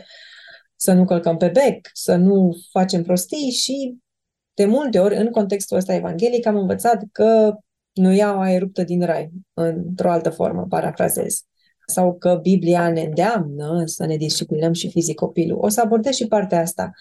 [0.76, 3.98] să nu călcăm pe bec, să nu facem prostii și
[4.54, 7.56] de multe ori, în contextul ăsta evanghelic, am învățat că
[7.94, 11.42] nu iau aia ruptă din rai, într-o altă formă, parafrazez.
[11.88, 15.58] Sau că Biblia ne îndeamnă să ne disciplinăm și fizic copilul.
[15.62, 16.92] O să abordez și partea asta.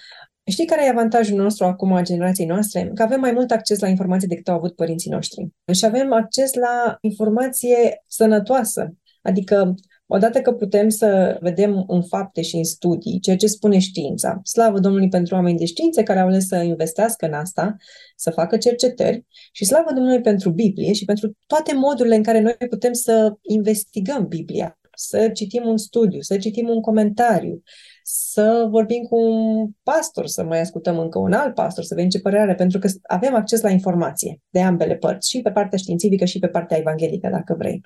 [0.51, 2.91] Știi care e avantajul nostru acum a generației noastre?
[2.95, 5.49] Că avem mai mult acces la informații decât au avut părinții noștri.
[5.73, 8.95] Și avem acces la informație sănătoasă.
[9.23, 9.75] Adică
[10.07, 14.79] Odată că putem să vedem în fapte și în studii ceea ce spune știința, slavă
[14.79, 17.77] Domnului pentru oameni de științe care au ales să investească în asta,
[18.17, 22.55] să facă cercetări și slavă Domnului pentru Biblie și pentru toate modurile în care noi
[22.69, 27.63] putem să investigăm Biblia, să citim un studiu, să citim un comentariu,
[28.07, 32.21] să vorbim cu un pastor, să mai ascultăm încă un alt pastor, să vedem ce
[32.21, 36.25] părere are, pentru că avem acces la informație de ambele părți, și pe partea științifică
[36.25, 37.81] și pe partea evanghelică, dacă vrei.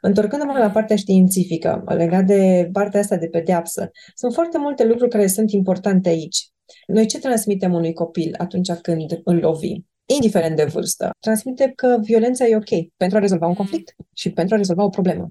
[0.00, 5.26] Întorcându-mă la partea științifică, legat de partea asta de pedeapsă, sunt foarte multe lucruri care
[5.26, 6.48] sunt importante aici.
[6.86, 9.86] Noi ce transmitem unui copil atunci când îl lovim?
[10.16, 14.54] indiferent de vârstă, transmite că violența e ok pentru a rezolva un conflict și pentru
[14.54, 15.28] a rezolva o problemă.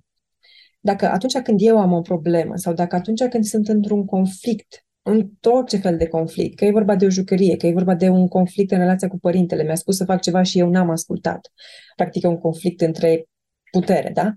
[0.80, 5.30] Dacă atunci când eu am o problemă sau dacă atunci când sunt într-un conflict, în
[5.40, 8.10] tot ce fel de conflict, că e vorba de o jucărie, că e vorba de
[8.10, 11.52] un conflict în relația cu părintele, mi-a spus să fac ceva și eu n-am ascultat.
[11.96, 13.26] Practic e un conflict între
[13.72, 14.34] putere, da?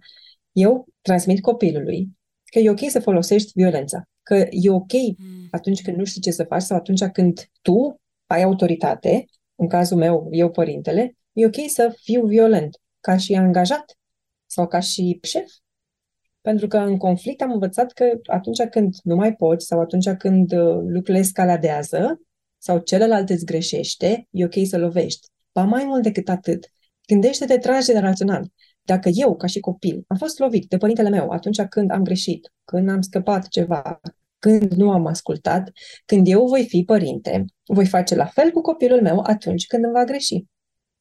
[0.53, 2.09] Eu transmit copilului
[2.45, 5.49] că e ok să folosești violența, că e ok mm.
[5.51, 9.25] atunci când nu știi ce să faci sau atunci când tu ai autoritate,
[9.55, 13.99] în cazul meu, eu părintele, e ok să fiu violent, ca și angajat
[14.47, 15.51] sau ca și șef.
[16.41, 20.53] Pentru că în conflict am învățat că atunci când nu mai poți sau atunci când
[20.53, 22.21] uh, lucrurile escaladează
[22.59, 25.29] sau celălalt îți greșește, e ok să lovești.
[25.53, 26.67] Ba mai mult decât atât,
[27.07, 28.47] gândește-te transgenerațional.
[28.83, 32.53] Dacă eu, ca și copil, am fost lovit de părintele meu atunci când am greșit,
[32.65, 34.01] când am scăpat ceva,
[34.39, 35.71] când nu am ascultat,
[36.07, 39.93] când eu voi fi părinte, voi face la fel cu copilul meu atunci când îmi
[39.93, 40.45] va greși.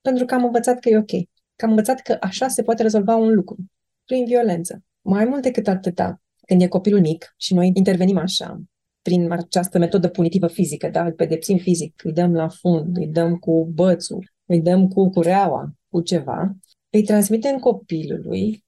[0.01, 1.11] Pentru că am învățat că e ok.
[1.55, 3.57] Că am învățat că așa se poate rezolva un lucru,
[4.05, 4.83] prin violență.
[5.09, 8.61] Mai mult decât atâta, când e copilul mic și noi intervenim așa,
[9.01, 11.05] prin această metodă punitivă fizică, da?
[11.05, 15.73] îl pedepsim fizic, îi dăm la fund, îi dăm cu bățul, îi dăm cu cureaua,
[15.89, 16.55] cu ceva,
[16.89, 18.65] îi transmitem copilului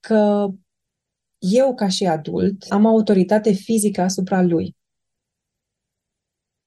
[0.00, 0.48] că
[1.38, 4.76] eu, ca și adult, am autoritate fizică asupra lui.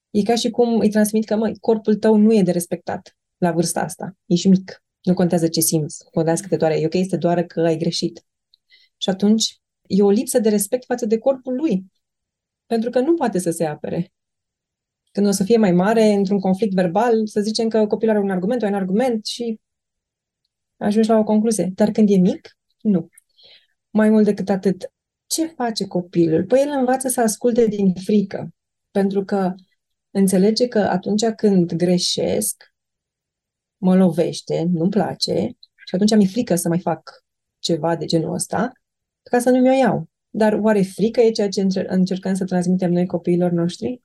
[0.09, 3.51] E ca și cum îi transmit că, măi, corpul tău nu e de respectat la
[3.51, 4.17] vârsta asta.
[4.25, 4.83] Ești mic.
[5.03, 6.05] Nu contează ce simți.
[6.11, 6.79] Contează că te doare.
[6.79, 8.23] E ok să doară că ai greșit.
[9.01, 11.85] Și atunci e o lipsă de respect față de corpul lui.
[12.65, 14.13] Pentru că nu poate să se apere.
[15.11, 18.29] Când o să fie mai mare, într-un conflict verbal, să zicem că copilul are un
[18.29, 19.59] argument, un argument și
[20.77, 21.71] ajungi la o concluzie.
[21.75, 23.09] Dar când e mic, nu.
[23.89, 24.91] Mai mult decât atât,
[25.27, 26.45] ce face copilul?
[26.45, 28.53] Păi el învață să asculte din frică.
[28.91, 29.53] Pentru că
[30.11, 32.73] înțelege că atunci când greșesc,
[33.77, 37.23] mă lovește, nu-mi place și atunci mi-e frică să mai fac
[37.59, 38.71] ceva de genul ăsta
[39.23, 40.07] ca să nu mi-o iau.
[40.29, 44.01] Dar oare frică e ceea ce încercăm să transmitem noi copiilor noștri?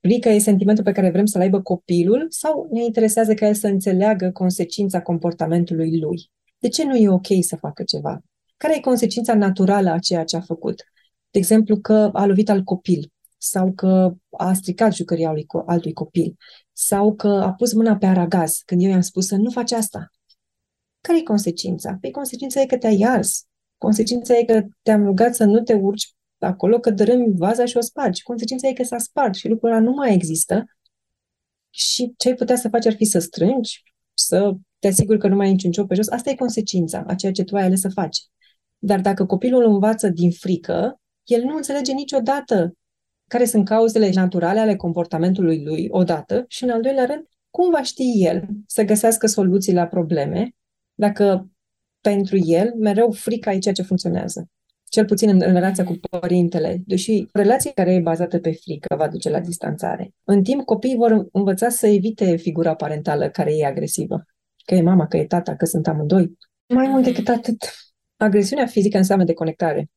[0.00, 3.66] Frică e sentimentul pe care vrem să-l aibă copilul sau ne interesează ca el să
[3.66, 6.30] înțeleagă consecința comportamentului lui?
[6.58, 8.20] De ce nu e ok să facă ceva?
[8.56, 10.84] Care e consecința naturală a ceea ce a făcut?
[11.30, 15.34] De exemplu, că a lovit al copil sau că a stricat jucăria
[15.66, 16.36] altui copil
[16.72, 20.10] sau că a pus mâna pe aragaz când eu i-am spus să nu faci asta.
[21.00, 21.98] Care e consecința?
[22.00, 23.46] Păi consecința e că te-ai ars.
[23.80, 27.80] Consecința e că te-am rugat să nu te urci acolo, că dărâmi vaza și o
[27.80, 28.22] spargi.
[28.22, 30.64] Consecința e că s-a spart și lucrul ăla nu mai există.
[31.70, 33.82] Și ce ai putea să faci ar fi să strângi,
[34.14, 36.08] să te asiguri că nu mai ai niciun ciop pe jos.
[36.08, 38.18] Asta e consecința a ceea ce tu ai ales să faci.
[38.78, 42.74] Dar dacă copilul învață din frică, el nu înțelege niciodată
[43.26, 47.82] care sunt cauzele naturale ale comportamentului lui, odată, și în al doilea rând, cum va
[47.82, 50.54] ști el să găsească soluții la probleme
[50.94, 51.48] dacă
[52.00, 54.48] pentru el mereu frica e ceea ce funcționează.
[54.88, 59.08] Cel puțin în, în relația cu părintele, deși relația care e bazată pe frică va
[59.08, 60.14] duce la distanțare.
[60.24, 64.24] În timp, copiii vor învăța să evite figura parentală care e agresivă.
[64.64, 66.38] Că e mama, că e tata, că sunt amândoi.
[66.66, 67.56] Mai mult decât atât,
[68.16, 69.90] agresiunea fizică înseamnă deconectare.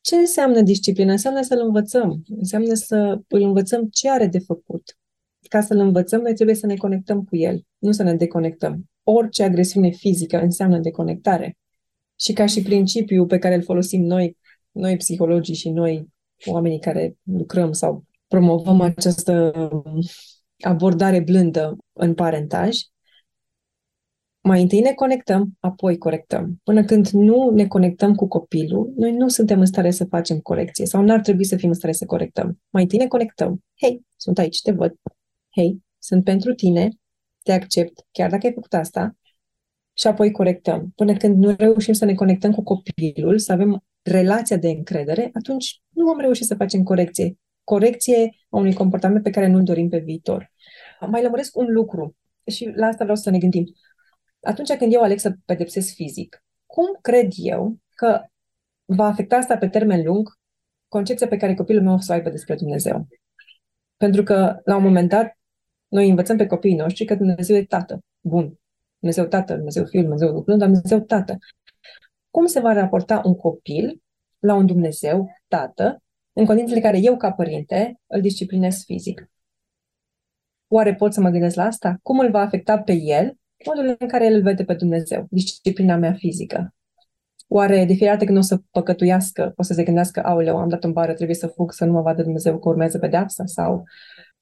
[0.00, 1.10] Ce înseamnă disciplină?
[1.10, 2.22] Înseamnă să-l învățăm.
[2.28, 4.96] Înseamnă să îl învățăm ce are de făcut.
[5.48, 9.42] Ca să-l învățăm, noi trebuie să ne conectăm cu el, nu să ne deconectăm orice
[9.42, 11.56] agresiune fizică înseamnă deconectare.
[12.20, 14.36] Și ca și principiu pe care îl folosim noi,
[14.70, 16.06] noi psihologii și noi
[16.46, 19.52] oamenii care lucrăm sau promovăm această
[20.58, 22.78] abordare blândă în parentaj,
[24.40, 26.60] mai întâi ne conectăm, apoi corectăm.
[26.62, 30.86] Până când nu ne conectăm cu copilul, noi nu suntem în stare să facem corecție
[30.86, 32.60] sau n-ar trebui să fim în stare să corectăm.
[32.70, 33.64] Mai întâi ne conectăm.
[33.80, 34.94] Hei, sunt aici, te văd.
[35.56, 36.88] Hei, sunt pentru tine,
[37.42, 39.16] te accept, chiar dacă ai făcut asta,
[39.92, 40.92] și apoi corectăm.
[40.94, 45.80] Până când nu reușim să ne conectăm cu copilul, să avem relația de încredere, atunci
[45.88, 47.38] nu vom reuși să facem corecție.
[47.64, 50.52] Corecție a unui comportament pe care nu-l dorim pe viitor.
[51.06, 53.64] Mai lămuresc un lucru și la asta vreau să ne gândim.
[54.40, 58.22] Atunci când eu aleg să pedepsesc fizic, cum cred eu că
[58.84, 60.28] va afecta asta pe termen lung
[60.88, 63.06] concepția pe care copilul meu o să o aibă despre Dumnezeu?
[63.96, 65.35] Pentru că, la un moment dat,
[65.88, 68.00] noi învățăm pe copiii noștri că Dumnezeu e tată.
[68.20, 68.58] Bun.
[68.98, 71.38] Dumnezeu tată, Dumnezeu fiul, Dumnezeu lucrând, dar Dumnezeu tată.
[72.30, 74.02] Cum se va raporta un copil
[74.38, 79.30] la un Dumnezeu tată în condițiile în care eu, ca părinte, îl disciplinez fizic?
[80.68, 81.98] Oare pot să mă gândesc la asta?
[82.02, 85.96] Cum îl va afecta pe el modul în care el îl vede pe Dumnezeu, disciplina
[85.96, 86.74] mea fizică?
[87.48, 90.84] Oare de fiecare dată când o să păcătuiască, o să se gândească, aoleu, am dat
[90.84, 93.84] în bară, trebuie să fug, să nu mă vadă Dumnezeu că urmează pedeapsa sau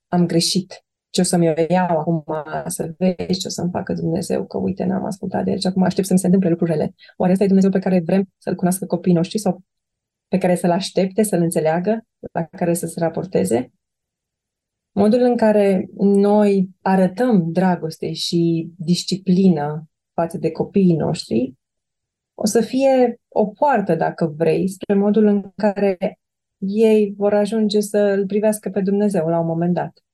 [0.08, 0.84] am greșit,
[1.14, 2.24] ce o să-mi iau acum
[2.66, 5.82] să vezi ce o să-mi facă Dumnezeu, că uite, n-am ascultat de el și acum
[5.82, 6.94] aștept să-mi se întâmple lucrurile.
[7.16, 9.62] Oare ăsta e Dumnezeu pe care vrem să-L cunoască copiii noștri sau
[10.28, 13.72] pe care să-L aștepte, să-L înțeleagă, la care să se raporteze?
[14.92, 21.54] Modul în care noi arătăm dragoste și disciplină față de copiii noștri
[22.34, 26.18] o să fie o poartă, dacă vrei, spre modul în care
[26.58, 30.04] ei vor ajunge să îl privească pe Dumnezeu la un moment dat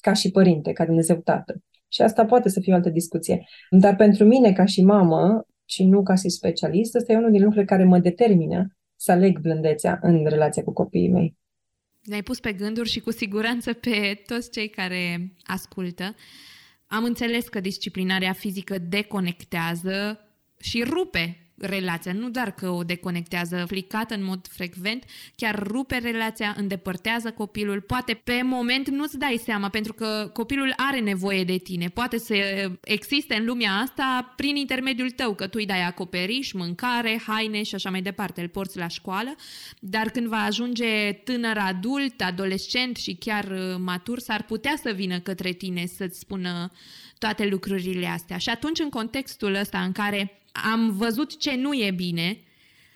[0.00, 1.62] ca și părinte, ca Dumnezeu tată.
[1.88, 3.46] Și asta poate să fie o altă discuție.
[3.70, 7.40] Dar pentru mine, ca și mamă, și nu ca și specialist, ăsta e unul din
[7.40, 11.36] lucrurile care mă determină să aleg blândețea în relația cu copiii mei.
[12.02, 16.14] Ne-ai pus pe gânduri și cu siguranță pe toți cei care ascultă.
[16.86, 20.20] Am înțeles că disciplinarea fizică deconectează
[20.58, 25.04] și rupe relația, nu doar că o deconectează flicată în mod frecvent,
[25.36, 31.00] chiar rupe relația, îndepărtează copilul, poate pe moment nu-ți dai seama, pentru că copilul are
[31.00, 32.34] nevoie de tine, poate să
[32.80, 37.74] existe în lumea asta prin intermediul tău, că tu îi dai acoperiș, mâncare, haine și
[37.74, 39.34] așa mai departe, îl porți la școală,
[39.80, 45.18] dar când va ajunge tânăr adult, adolescent și chiar uh, matur, s-ar putea să vină
[45.20, 46.70] către tine să-ți spună
[47.20, 48.38] toate lucrurile astea.
[48.38, 52.40] Și atunci, în contextul ăsta în care am văzut ce nu e bine,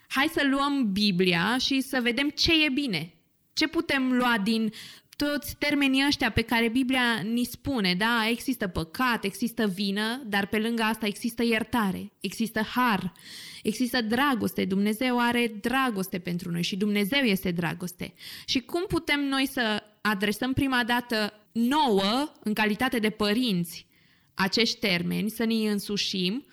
[0.09, 3.14] hai să luăm Biblia și să vedem ce e bine.
[3.52, 4.72] Ce putem lua din
[5.16, 10.59] toți termenii ăștia pe care Biblia ni spune, da, există păcat, există vină, dar pe
[10.59, 13.12] lângă asta există iertare, există har,
[13.62, 14.64] există dragoste.
[14.64, 18.14] Dumnezeu are dragoste pentru noi și Dumnezeu este dragoste.
[18.46, 23.86] Și cum putem noi să adresăm prima dată nouă, în calitate de părinți,
[24.34, 26.44] acești termeni, să ne însușim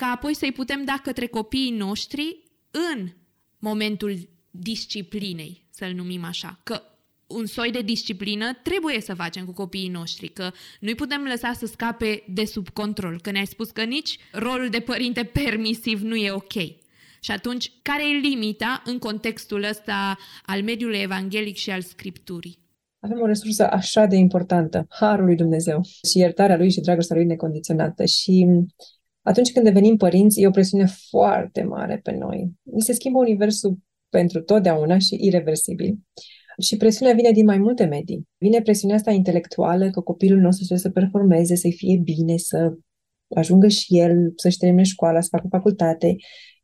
[0.00, 3.08] ca apoi să-i putem da către copiii noștri în
[3.58, 6.60] momentul disciplinei, să-l numim așa.
[6.62, 6.82] Că
[7.26, 11.66] un soi de disciplină trebuie să facem cu copiii noștri, că nu-i putem lăsa să
[11.66, 16.30] scape de sub control, că ne-ai spus că nici rolul de părinte permisiv nu e
[16.30, 16.52] ok.
[17.20, 22.58] Și atunci, care e limita în contextul ăsta al mediului evanghelic și al scripturii?
[23.00, 27.24] Avem o resursă așa de importantă, Harul lui Dumnezeu și iertarea lui și dragostea lui
[27.24, 28.04] necondiționată.
[28.04, 28.46] Și
[29.28, 32.52] atunci când devenim părinți, e o presiune foarte mare pe noi.
[32.62, 35.98] Ni se schimbă universul pentru totdeauna și irreversibil.
[36.62, 38.28] Și presiunea vine din mai multe medii.
[38.38, 42.72] Vine presiunea asta intelectuală, că copilul nostru trebuie să performeze, să fie bine, să
[43.34, 46.16] ajungă și el, să-și termine școala, să facă facultate.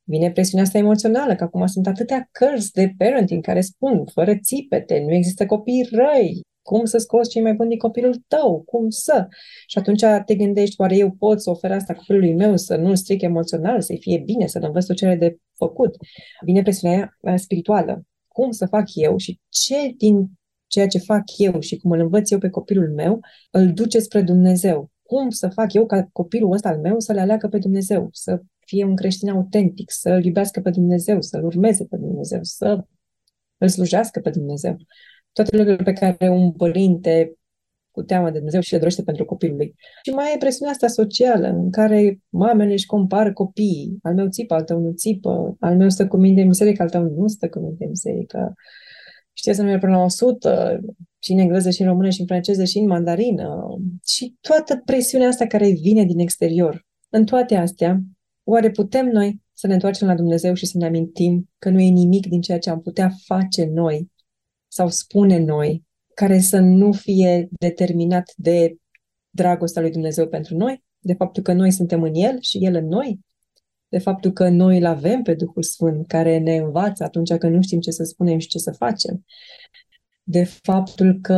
[0.02, 5.04] Vine presiunea asta emoțională, că acum sunt atâtea cărți de parenting care spun, fără țipete,
[5.06, 9.26] nu există copii răi, cum să scoți cei mai buni din copilul tău, cum să.
[9.66, 13.22] Și atunci te gândești, oare eu pot să ofer asta copilului meu, să nu-l stric
[13.22, 15.96] emoțional, să-i fie bine, să-l învăț tot ce are de făcut.
[16.44, 18.06] Vine presiunea spirituală.
[18.28, 20.30] Cum să fac eu și ce din
[20.66, 24.22] ceea ce fac eu și cum îl învăț eu pe copilul meu, îl duce spre
[24.22, 24.90] Dumnezeu.
[25.02, 28.42] Cum să fac eu ca copilul ăsta al meu să le aleagă pe Dumnezeu, să
[28.66, 32.84] fie un creștin autentic, să-L iubească pe Dumnezeu, să-L urmeze pe Dumnezeu, să
[33.58, 34.76] îl slujească pe Dumnezeu
[35.35, 37.32] toate lucrurile pe care un părinte
[37.91, 39.74] cu teamă de Dumnezeu și le dorește pentru copilul lui.
[40.03, 43.99] Și mai e presiunea asta socială, în care mamele își compară copiii.
[44.03, 46.91] Al meu țipă, al tău nu țipă, al meu stă cu minte în biserică, al
[46.91, 48.55] tău nu stă cu minte în biserică.
[49.32, 50.80] Știe să nu până la 100,
[51.18, 53.66] și în engleză, și în română, și în franceză, și în mandarină.
[54.07, 56.87] Și toată presiunea asta care vine din exterior.
[57.09, 58.01] În toate astea,
[58.45, 61.89] oare putem noi să ne întoarcem la Dumnezeu și să ne amintim că nu e
[61.89, 64.12] nimic din ceea ce am putea face noi
[64.75, 68.77] sau spune noi, care să nu fie determinat de
[69.31, 72.87] dragostea lui Dumnezeu pentru noi, de faptul că noi suntem în El și El în
[72.87, 73.20] noi,
[73.89, 77.62] de faptul că noi îl avem pe Duhul Sfânt care ne învață atunci când nu
[77.62, 79.25] știm ce să spunem și ce să facem,
[80.22, 81.35] de faptul că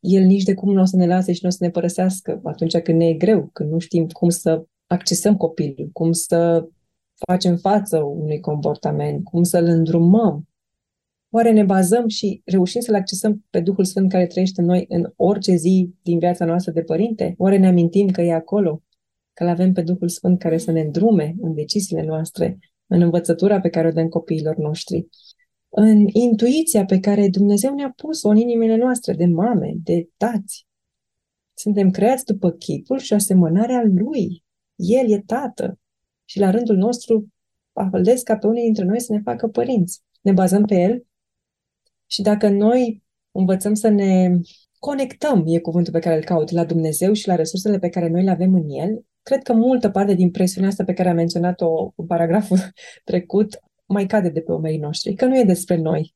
[0.00, 2.40] El nici de cum nu o să ne lase și nu o să ne părăsească
[2.44, 6.68] atunci când ne e greu, când nu știm cum să accesăm copilul, cum să
[7.26, 10.46] facem față unui comportament, cum să-l îndrumăm.
[11.34, 15.12] Oare ne bazăm și reușim să-L accesăm pe Duhul Sfânt care trăiește în noi în
[15.16, 17.34] orice zi din viața noastră de părinte?
[17.38, 18.82] Oare ne amintim că e acolo?
[19.32, 23.68] Că-L avem pe Duhul Sfânt care să ne îndrume în deciziile noastre, în învățătura pe
[23.68, 25.08] care o dăm copiilor noștri,
[25.68, 30.66] în intuiția pe care Dumnezeu ne-a pus-o în inimile noastre de mame, de tați.
[31.54, 34.44] Suntem creați după chipul și asemănarea Lui.
[34.74, 35.78] El e tată.
[36.24, 37.28] Și la rândul nostru
[37.72, 37.90] a
[38.24, 40.02] ca pe unii dintre noi să ne facă părinți.
[40.20, 41.06] Ne bazăm pe El
[42.12, 44.30] și dacă noi învățăm să ne
[44.78, 48.22] conectăm, e cuvântul pe care îl caut, la Dumnezeu și la resursele pe care noi
[48.22, 51.92] le avem în El, cred că multă parte din presiunea asta pe care am menționat-o
[51.96, 52.58] în paragraful
[53.04, 56.14] trecut mai cade de pe omerii noștri, că nu e despre noi.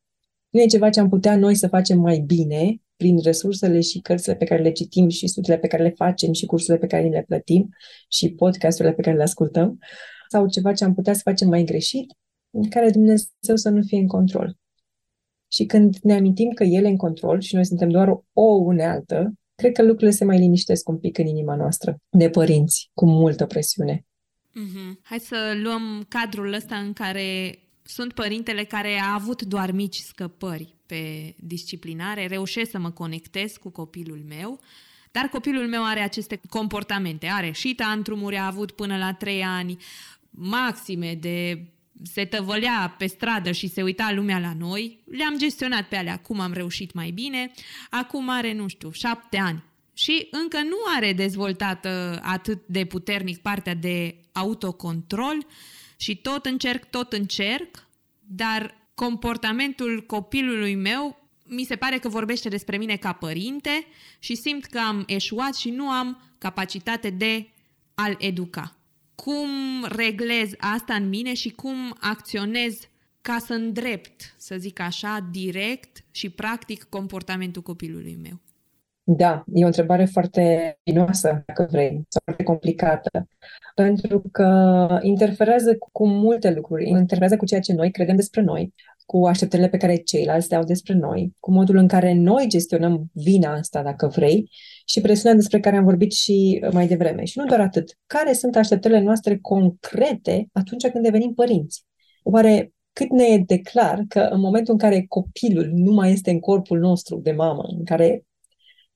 [0.48, 4.34] Nu e ceva ce am putea noi să facem mai bine prin resursele și cărțile
[4.34, 7.24] pe care le citim și studiile pe care le facem și cursurile pe care le
[7.26, 7.68] plătim
[8.08, 9.78] și podcasturile pe care le ascultăm,
[10.28, 12.12] sau ceva ce am putea să facem mai greșit,
[12.50, 14.56] în care Dumnezeu să nu fie în control.
[15.56, 19.32] Și când ne amintim că El e în control și noi suntem doar o unealtă,
[19.54, 23.46] cred că lucrurile se mai liniștesc un pic în inima noastră, de părinți, cu multă
[23.46, 24.04] presiune.
[24.50, 25.00] Mm-hmm.
[25.02, 30.74] Hai să luăm cadrul ăsta în care sunt părintele care a avut doar mici scăpări
[30.86, 34.60] pe disciplinare, reușesc să mă conectez cu copilul meu,
[35.10, 39.76] dar copilul meu are aceste comportamente, are și tantrumuri, a avut până la trei ani,
[40.30, 41.66] maxime de
[42.02, 46.40] se tăvălea pe stradă și se uita lumea la noi, le-am gestionat pe alea cum
[46.40, 47.50] am reușit mai bine,
[47.90, 49.64] acum are, nu știu, șapte ani.
[49.94, 55.46] Și încă nu are dezvoltată atât de puternic partea de autocontrol
[55.96, 57.86] și tot încerc, tot încerc,
[58.20, 63.86] dar comportamentul copilului meu mi se pare că vorbește despre mine ca părinte
[64.18, 67.48] și simt că am eșuat și nu am capacitate de
[67.94, 68.75] a-l educa
[69.24, 69.48] cum
[69.96, 72.78] reglez asta în mine și cum acționez
[73.20, 78.40] ca să îndrept, să zic așa, direct și practic comportamentul copilului meu?
[79.08, 83.28] Da, e o întrebare foarte binoasă, dacă vrei, sau foarte complicată,
[83.74, 88.74] pentru că interferează cu multe lucruri, interferează cu ceea ce noi credem despre noi,
[89.06, 93.10] cu așteptările pe care ceilalți le au despre noi, cu modul în care noi gestionăm
[93.12, 94.50] vina asta, dacă vrei,
[94.88, 97.24] și presiunea despre care am vorbit și mai devreme.
[97.24, 97.98] Și nu doar atât.
[98.06, 101.84] Care sunt așteptările noastre concrete atunci când devenim părinți?
[102.22, 106.30] Oare cât ne e de clar că în momentul în care copilul nu mai este
[106.30, 108.24] în corpul nostru de mamă, în care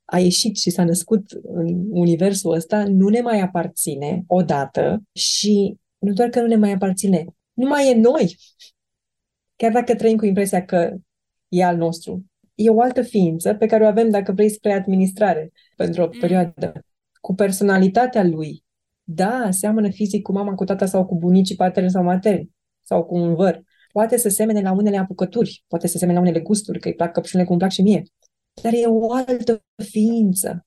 [0.05, 6.13] a ieșit și s-a născut în universul ăsta, nu ne mai aparține odată și nu
[6.13, 8.37] doar că nu ne mai aparține, nu mai e noi.
[9.57, 10.97] Chiar dacă trăim cu impresia că
[11.49, 12.25] e al nostru,
[12.63, 16.19] e o altă ființă pe care o avem, dacă vrei, spre administrare pentru o mm.
[16.21, 16.73] perioadă,
[17.21, 18.65] cu personalitatea lui.
[19.03, 22.51] Da, seamănă fizic cu mama, cu tata sau cu bunicii paterni sau materni
[22.81, 23.63] sau cu un văr.
[23.93, 27.13] Poate să semene la unele apucături, poate să semene la unele gusturi, că îi plac
[27.13, 28.03] căpșunile cum îmi plac și mie.
[28.63, 30.65] Dar e o altă ființă,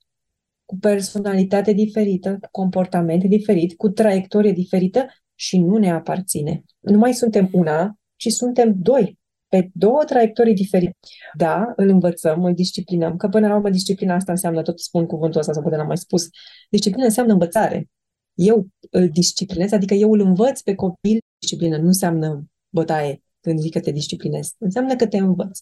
[0.65, 6.63] cu personalitate diferită, cu comportament diferit, cu traiectorie diferită și nu ne aparține.
[6.79, 9.21] Nu mai suntem una, ci suntem doi
[9.53, 10.97] pe două traiectorii diferite.
[11.37, 15.39] Da, îl învățăm, îl disciplinăm, că până la urmă disciplina asta înseamnă, tot spun cuvântul
[15.39, 16.27] ăsta, sau poate l-am mai spus,
[16.69, 17.89] disciplina înseamnă învățare.
[18.33, 23.71] Eu îl disciplinez, adică eu îl învăț pe copil disciplină, nu înseamnă bătaie când zic
[23.71, 24.55] că te disciplinezi.
[24.57, 25.59] Înseamnă că te învăț.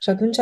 [0.00, 0.36] Și atunci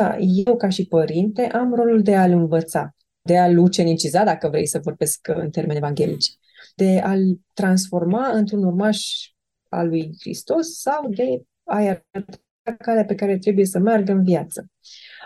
[0.47, 4.81] eu, ca și părinte, am rolul de a-l învăța, de a-l uceniciza, dacă vrei să
[4.83, 6.37] vorbesc în termeni evanghelici,
[6.75, 8.99] de a-l transforma într-un urmaș
[9.69, 12.41] al lui Hristos sau de a-i arăta
[12.79, 14.67] calea pe care trebuie să meargă în viață.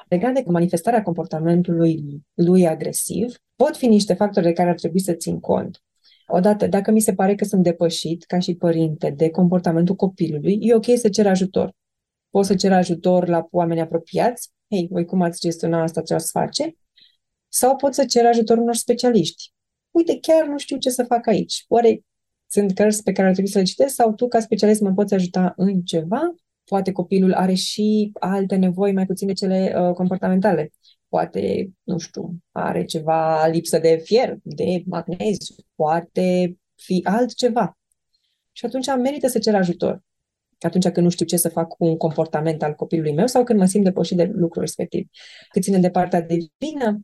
[0.09, 5.12] Legat de manifestarea comportamentului lui agresiv, pot fi niște factori de care ar trebui să
[5.12, 5.82] țin cont.
[6.26, 10.74] Odată, dacă mi se pare că sunt depășit ca și părinte de comportamentul copilului, e
[10.74, 11.72] ok să cer ajutor.
[12.30, 16.30] Pot să cer ajutor la oameni apropiați, hei, voi cum ați gestiona asta, ce ați
[16.30, 16.76] face?
[17.49, 19.53] Sau pot să cer ajutor unor specialiști.
[19.91, 21.64] Uite, chiar nu știu ce să fac aici.
[21.68, 22.01] Oare
[22.47, 25.14] sunt cărți pe care ar trebui să le citesc sau tu, ca specialist, mă poți
[25.14, 26.35] ajuta în ceva?
[26.65, 30.73] Poate copilul are și alte nevoi mai puțin de cele uh, comportamentale.
[31.09, 37.79] Poate, nu știu, are ceva lipsă de fier, de magneziu, poate fi altceva.
[38.53, 40.03] Și atunci merită să cer ajutor.
[40.61, 43.59] atunci când nu știu ce să fac cu un comportament al copilului meu sau când
[43.59, 45.09] mă simt depășit de lucrul respectiv.
[45.49, 47.03] Cât ține de partea de vină,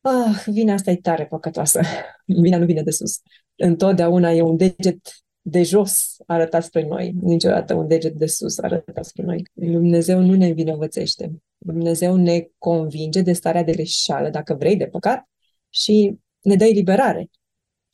[0.00, 1.80] ah, vina asta e tare păcătoasă.
[2.42, 3.20] Vina nu vine de sus.
[3.56, 9.04] Întotdeauna e un deget de jos arătat spre noi, niciodată un deget de sus arătat
[9.04, 9.42] spre noi.
[9.52, 11.42] Dumnezeu nu ne învinovățește.
[11.58, 15.28] Dumnezeu ne convinge de starea de greșeală, dacă vrei, de păcat,
[15.70, 17.30] și ne dă eliberare.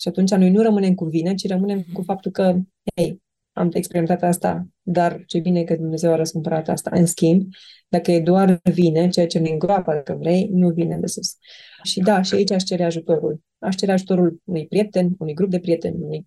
[0.00, 2.58] Și atunci noi nu rămânem cu vine, ci rămânem cu faptul că,
[2.94, 3.22] hei,
[3.52, 6.90] am experimentat asta, dar ce bine că Dumnezeu a răscumpărat asta.
[6.94, 7.48] În schimb,
[7.88, 11.36] dacă e doar vine, ceea ce ne îngroapă, dacă vrei, nu vine de sus.
[11.82, 13.40] Și da, și aici aș cere ajutorul.
[13.58, 16.26] Aș cere ajutorul unui prieten, unui grup de prieteni, unui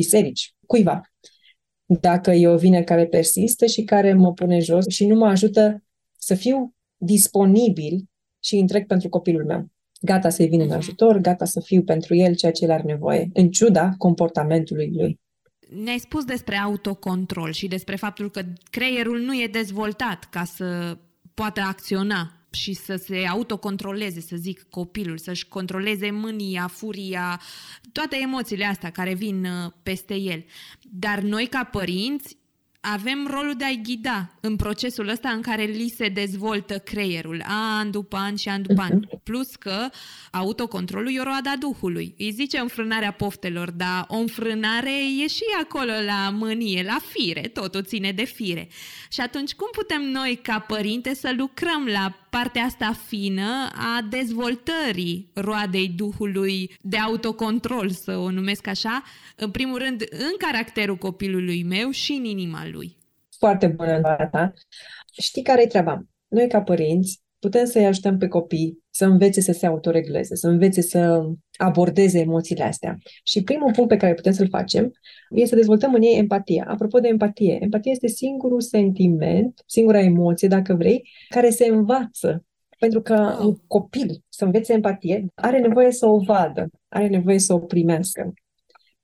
[0.00, 1.00] biserici, cuiva.
[1.84, 5.82] Dacă e o vină care persistă și care mă pune jos și nu mă ajută
[6.18, 8.04] să fiu disponibil
[8.40, 9.66] și întreg pentru copilul meu.
[10.00, 10.76] Gata să-i vin în mhm.
[10.76, 15.20] ajutor, gata să fiu pentru el ceea ce el are nevoie, în ciuda comportamentului lui
[15.82, 20.98] ne-ai spus despre autocontrol și despre faptul că creierul nu e dezvoltat ca să
[21.34, 27.40] poată acționa și să se autocontroleze, să zic, copilul, să-și controleze mânia, furia,
[27.92, 30.44] toate emoțiile astea care vin uh, peste el.
[30.82, 32.38] Dar noi, ca părinți,
[32.80, 37.90] avem rolul de a-i ghida în procesul ăsta în care li se dezvoltă creierul, an
[37.90, 38.96] după an și an după an.
[38.96, 39.20] Mhm.
[39.22, 39.88] Plus că
[40.30, 42.14] autocontrolul e o roada Duhului.
[42.18, 47.82] Îi zice înfrânarea poftelor, dar o înfrânare e și acolo la mânie, la fire, totul
[47.82, 48.68] ține de fire.
[49.12, 55.30] Și atunci cum putem noi, ca părinte, să lucrăm la partea asta fină a dezvoltării
[55.34, 59.02] roadei Duhului de autocontrol, să o numesc așa,
[59.36, 62.96] în primul rând în caracterul copilului meu și în inima lui.
[63.38, 64.52] Foarte bună întrebarea ta.
[65.22, 66.02] Știi care e treaba?
[66.28, 70.80] Noi ca părinți putem să-i ajutăm pe copii să învețe să se autoregleze, să învețe
[70.80, 71.22] să
[71.56, 72.98] abordeze emoțiile astea.
[73.24, 74.90] Și primul punct pe care putem să-l facem
[75.30, 76.64] este să dezvoltăm în ei empatia.
[76.68, 82.44] Apropo de empatie, empatia este singurul sentiment, singura emoție, dacă vrei, care se învață.
[82.78, 87.54] Pentru că un copil să învețe empatie are nevoie să o vadă, are nevoie să
[87.54, 88.32] o primească.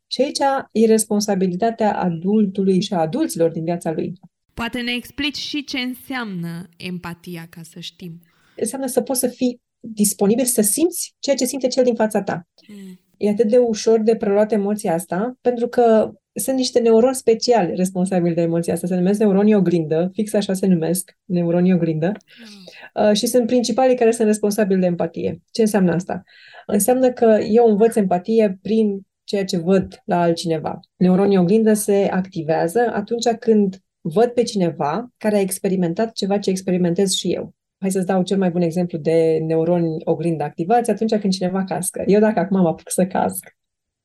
[0.06, 0.38] Și aici
[0.72, 4.12] e responsabilitatea adultului și a adulților din viața lui.
[4.54, 8.20] Poate ne explici și ce înseamnă empatia, ca să știm.
[8.56, 9.60] Înseamnă să poți să fii
[9.92, 12.48] disponibil să simți ceea ce simte cel din fața ta.
[12.68, 13.00] Mm.
[13.16, 18.34] E atât de ușor de preluat emoția asta, pentru că sunt niște neuroni speciali responsabili
[18.34, 18.86] de emoția asta.
[18.86, 23.04] Se numesc neuronii oglindă, fix așa se numesc, neuronii oglindă, mm.
[23.04, 25.42] uh, și sunt principalii care sunt responsabili de empatie.
[25.50, 26.22] Ce înseamnă asta?
[26.66, 30.80] Înseamnă că eu învăț empatie prin ceea ce văd la altcineva.
[30.96, 37.12] Neuronii oglindă se activează atunci când văd pe cineva care a experimentat ceva ce experimentez
[37.12, 37.54] și eu.
[37.78, 42.02] Hai să-ți dau cel mai bun exemplu de neuroni oglindă activați atunci când cineva cască.
[42.06, 43.56] Eu dacă acum mă apuc să casc,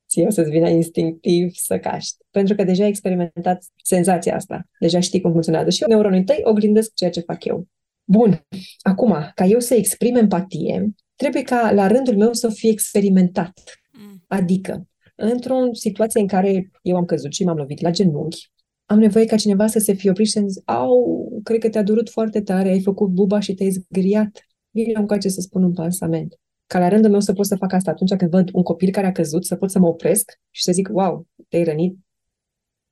[0.08, 2.16] ție o să-ți vină instinctiv să caști.
[2.32, 4.68] Pentru că deja ai experimentat senzația asta.
[4.80, 5.70] Deja știi cum funcționează.
[5.70, 7.68] Și neuronii tăi oglindesc ceea ce fac eu.
[8.04, 8.48] Bun.
[8.82, 13.52] Acum, ca eu să exprim empatie, trebuie ca la rândul meu să fie experimentat.
[13.92, 14.24] Mm.
[14.28, 18.52] Adică, într-o situație în care eu am căzut și m-am lovit la genunchi,
[18.92, 21.84] am nevoie ca cineva să se fie oprit și să zic, au, cred că te-a
[21.84, 24.48] durut foarte tare, ai făcut buba și te-ai zgriat.
[24.70, 26.40] Vine încoace să spun un pansament.
[26.68, 29.08] Ca la rândul meu să pot să fac asta atunci când văd un copil care
[29.08, 31.98] a căzut, să pot să mă opresc și să zic, wow, te-ai rănit,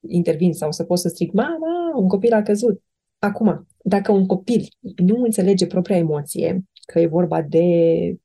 [0.08, 2.84] intervin sau să pot să strig, mama, un copil a căzut.
[3.18, 7.66] Acum, dacă un copil nu înțelege propria emoție, că e vorba de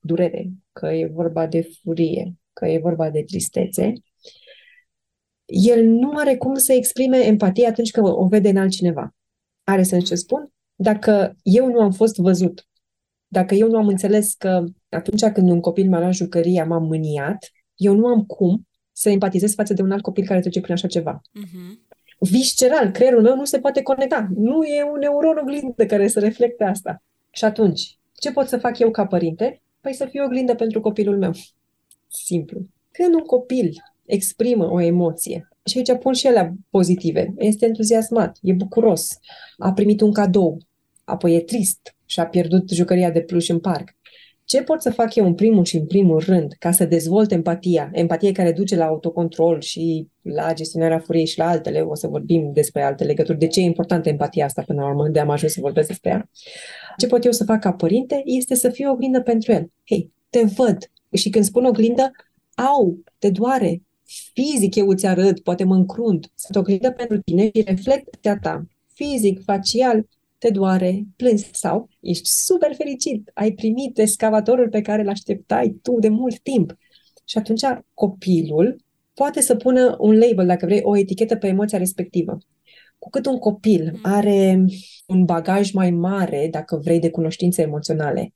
[0.00, 3.92] durere, că e vorba de furie, că e vorba de tristețe,
[5.46, 9.14] el nu are cum să exprime empatie atunci când o vede în altcineva.
[9.64, 10.52] Are sens ce spun?
[10.74, 12.66] Dacă eu nu am fost văzut,
[13.26, 17.50] dacă eu nu am înțeles că atunci când un copil m-a luat jucăria, m-am mâniat,
[17.74, 20.86] eu nu am cum să empatizez față de un alt copil care trece prin așa
[20.86, 21.20] ceva.
[21.20, 21.84] Uh-huh.
[22.18, 24.28] Visceral, creierul meu nu se poate conecta.
[24.34, 27.02] Nu e un neuron oglindă care să reflecte asta.
[27.30, 29.62] Și atunci, ce pot să fac eu ca părinte?
[29.80, 31.32] Păi să fiu oglindă pentru copilul meu.
[32.08, 32.66] Simplu.
[32.90, 33.72] Când un copil
[34.06, 35.48] exprimă o emoție.
[35.64, 37.34] Și aici pun și ele pozitive.
[37.36, 39.18] Este entuziasmat, e bucuros,
[39.58, 40.58] a primit un cadou,
[41.04, 43.96] apoi e trist și a pierdut jucăria de pluș în parc.
[44.44, 47.90] Ce pot să fac eu în primul și în primul rând ca să dezvolt empatia,
[47.92, 52.50] empatie care duce la autocontrol și la gestionarea furiei și la altele, o să vorbim
[52.52, 55.52] despre alte legături, de ce e importantă empatia asta până la urmă, de am ajuns
[55.52, 56.30] să vorbesc despre ea.
[56.96, 59.70] Ce pot eu să fac ca părinte este să fiu oglindă pentru el.
[59.84, 60.78] Hei, te văd.
[61.12, 62.10] Și când spun oglindă,
[62.54, 63.82] au, te doare,
[64.32, 69.42] fizic eu îți arăt, poate mă încrunt, sunt oglindă pentru tine și reflecția ta, fizic,
[69.44, 70.06] facial,
[70.38, 75.98] te doare, plângi sau ești super fericit, ai primit excavatorul pe care îl așteptai tu
[76.00, 76.76] de mult timp.
[77.24, 77.62] Și atunci
[77.94, 78.84] copilul
[79.14, 82.38] poate să pună un label, dacă vrei, o etichetă pe emoția respectivă.
[82.98, 83.98] Cu cât un copil mm.
[84.02, 84.64] are
[85.06, 88.34] un bagaj mai mare, dacă vrei, de cunoștințe emoționale,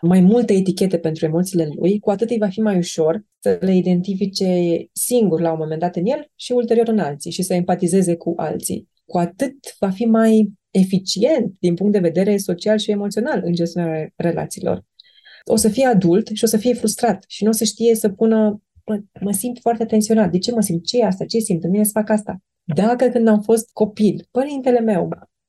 [0.00, 3.76] mai multe etichete pentru emoțiile lui, cu atât îi va fi mai ușor să le
[3.76, 8.16] identifice singur la un moment dat în el și ulterior în alții și să empatizeze
[8.16, 8.88] cu alții.
[9.04, 14.12] Cu atât va fi mai eficient din punct de vedere social și emoțional în gestionarea
[14.16, 14.84] relațiilor.
[15.44, 18.08] O să fie adult și o să fie frustrat și nu o să știe să
[18.08, 20.30] pună mă, mă simt foarte tensionat.
[20.30, 20.84] De ce mă simt?
[20.84, 21.24] Ce e asta?
[21.24, 21.64] Ce simt?
[21.64, 22.42] Îmi să fac asta.
[22.64, 25.08] Dacă când am fost copil, părintele meu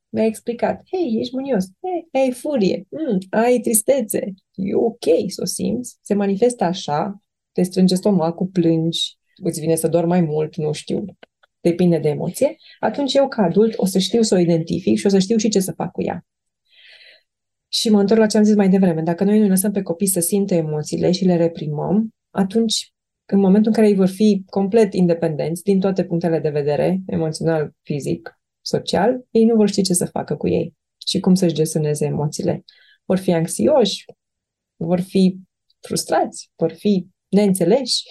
[0.09, 5.45] mi-a explicat, hei, ești mânios, hei, ai furie, mm, ai tristețe, e ok să o
[5.45, 10.71] simți, se manifestă așa, te strânge stomacul, plângi, îți vine să dormi mai mult, nu
[10.71, 11.05] știu,
[11.61, 15.09] depinde de emoție, atunci eu ca adult o să știu să o identific și o
[15.09, 16.25] să știu și ce să fac cu ea.
[17.67, 19.01] Și mă întorc la ce am zis mai devreme.
[19.01, 22.93] Dacă noi nu lăsăm pe copii să simtă emoțiile și le reprimăm, atunci,
[23.25, 27.71] în momentul în care ei vor fi complet independenți din toate punctele de vedere, emoțional,
[27.81, 28.38] fizic,
[28.69, 30.73] social, ei nu vor ști ce să facă cu ei
[31.07, 32.63] și cum să-și gestioneze emoțiile.
[33.05, 34.05] Vor fi anxioși,
[34.75, 35.39] vor fi
[35.79, 38.03] frustrați, vor fi neînțeleși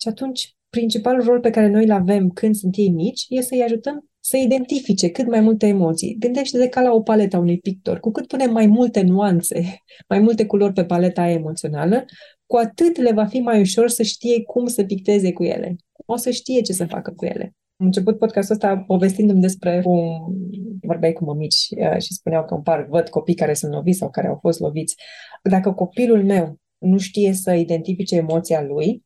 [0.00, 3.62] și atunci principalul rol pe care noi îl avem când sunt ei mici e să-i
[3.62, 6.16] ajutăm să identifice cât mai multe emoții.
[6.18, 8.00] Gândește-te ca la o paletă a unui pictor.
[8.00, 12.04] Cu cât punem mai multe nuanțe, mai multe culori pe paleta emoțională,
[12.46, 15.76] cu atât le va fi mai ușor să știe cum să picteze cu ele.
[16.06, 17.54] O să știe ce să facă cu ele.
[17.78, 20.34] Am început podcastul ăsta povestindu-mi despre cum
[20.82, 24.10] vorbeai cu mămici uh, și spuneau că în parc văd copii care sunt loviți sau
[24.10, 24.96] care au fost loviți.
[25.42, 29.04] Dacă copilul meu nu știe să identifice emoția lui,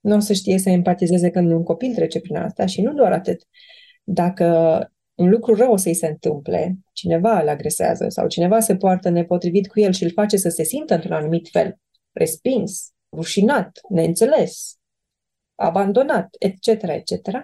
[0.00, 3.12] nu o să știe să empatizeze când un copil trece prin asta și nu doar
[3.12, 3.42] atât.
[4.04, 4.46] Dacă
[5.14, 9.68] un lucru rău o să-i se întâmple, cineva îl agresează sau cineva se poartă nepotrivit
[9.68, 11.78] cu el și îl face să se simtă într-un anumit fel,
[12.12, 14.76] respins, rușinat, neînțeles,
[15.54, 17.40] abandonat, etc., etc.,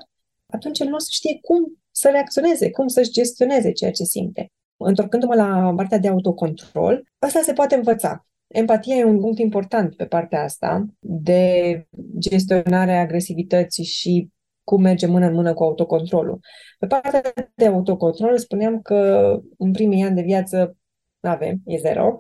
[0.55, 4.53] atunci el nu o să știe cum să reacționeze, cum să-și gestioneze ceea ce simte.
[4.77, 8.27] Întorcându-mă la partea de autocontrol, asta se poate învăța.
[8.47, 11.87] Empatia e un punct important pe partea asta de
[12.19, 14.29] gestionarea agresivității și
[14.65, 16.39] cum merge mână în mână cu autocontrolul.
[16.79, 17.23] Pe partea
[17.55, 20.77] de autocontrol spuneam că în primii ani de viață
[21.25, 22.17] nu avem, e zero,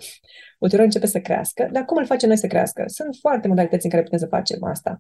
[0.58, 2.84] ulterior începe să crească, dar cum îl facem noi să crească?
[2.86, 4.98] Sunt foarte modalități în care putem să facem asta.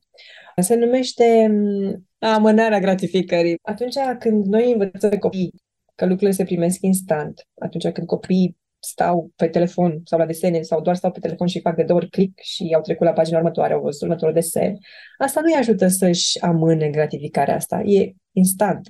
[0.56, 3.58] Se numește mm, amânarea gratificării.
[3.62, 5.52] Atunci când noi învățăm copiii
[5.94, 10.80] că lucrurile se primesc instant, atunci când copiii stau pe telefon sau la desene sau
[10.80, 13.38] doar stau pe telefon și fac de două ori click și au trecut la pagina
[13.38, 14.78] următoare, au văzut următorul desen,
[15.18, 17.80] asta nu îi ajută să-și amâne gratificarea asta.
[17.84, 18.88] E instant.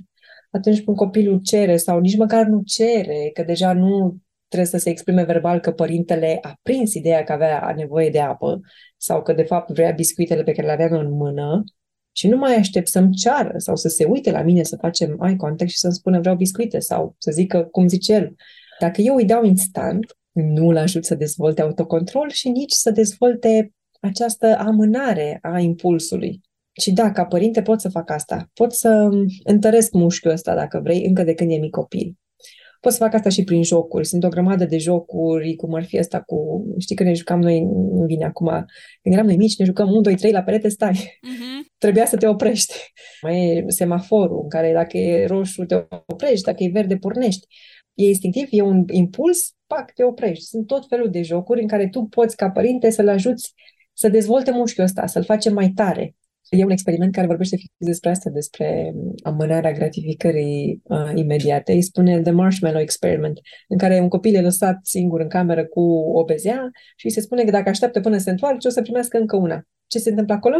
[0.51, 4.17] Atunci când copilul cere sau nici măcar nu cere, că deja nu
[4.49, 8.61] trebuie să se exprime verbal că părintele a prins ideea că avea nevoie de apă
[8.97, 11.65] sau că de fapt vrea biscuitele pe care le aveam în mână
[12.13, 15.37] și nu mai aștept să-mi ceară sau să se uite la mine să facem eye
[15.37, 18.35] contact și să-mi spună vreau biscuite sau să zică cum zice el.
[18.81, 23.73] Dacă eu îi dau instant, nu îl ajut să dezvolte autocontrol și nici să dezvolte
[24.01, 26.41] această amânare a impulsului.
[26.73, 28.51] Și da, ca părinte pot să fac asta.
[28.55, 29.09] Pot să
[29.45, 32.19] întăresc mușchiul ăsta, dacă vrei, încă de când e mic copil.
[32.85, 34.07] Pot să fac asta și prin jocuri.
[34.07, 36.65] Sunt o grămadă de jocuri, cum ar fi asta cu...
[36.79, 38.47] Știi că ne jucam noi, nu vine acum,
[39.03, 40.93] când eram noi mici, ne jucăm 1, 2, 3, la perete stai.
[40.93, 41.73] Uh-huh.
[41.79, 42.75] Trebuia să te oprești.
[43.23, 45.75] Mai e semaforul, în care dacă e roșu te
[46.07, 47.47] oprești, dacă e verde pornești.
[47.95, 50.45] E instinctiv, e un impuls, pac, te oprești.
[50.45, 53.55] Sunt tot felul de jocuri în care tu poți, ca părinte, să-l ajuți
[53.93, 56.17] să dezvolte mușchiul ăsta, să-l face mai tare.
[56.49, 61.73] E un experiment care vorbește fix despre asta, despre amânarea gratificării uh, imediate.
[61.73, 63.39] Îi spune The Marshmallow Experiment,
[63.69, 67.21] în care un copil e lăsat singur în cameră cu o bezea și îi se
[67.21, 69.63] spune că dacă așteaptă până se întoarce, o să primească încă una.
[69.87, 70.57] Ce se întâmplă acolo?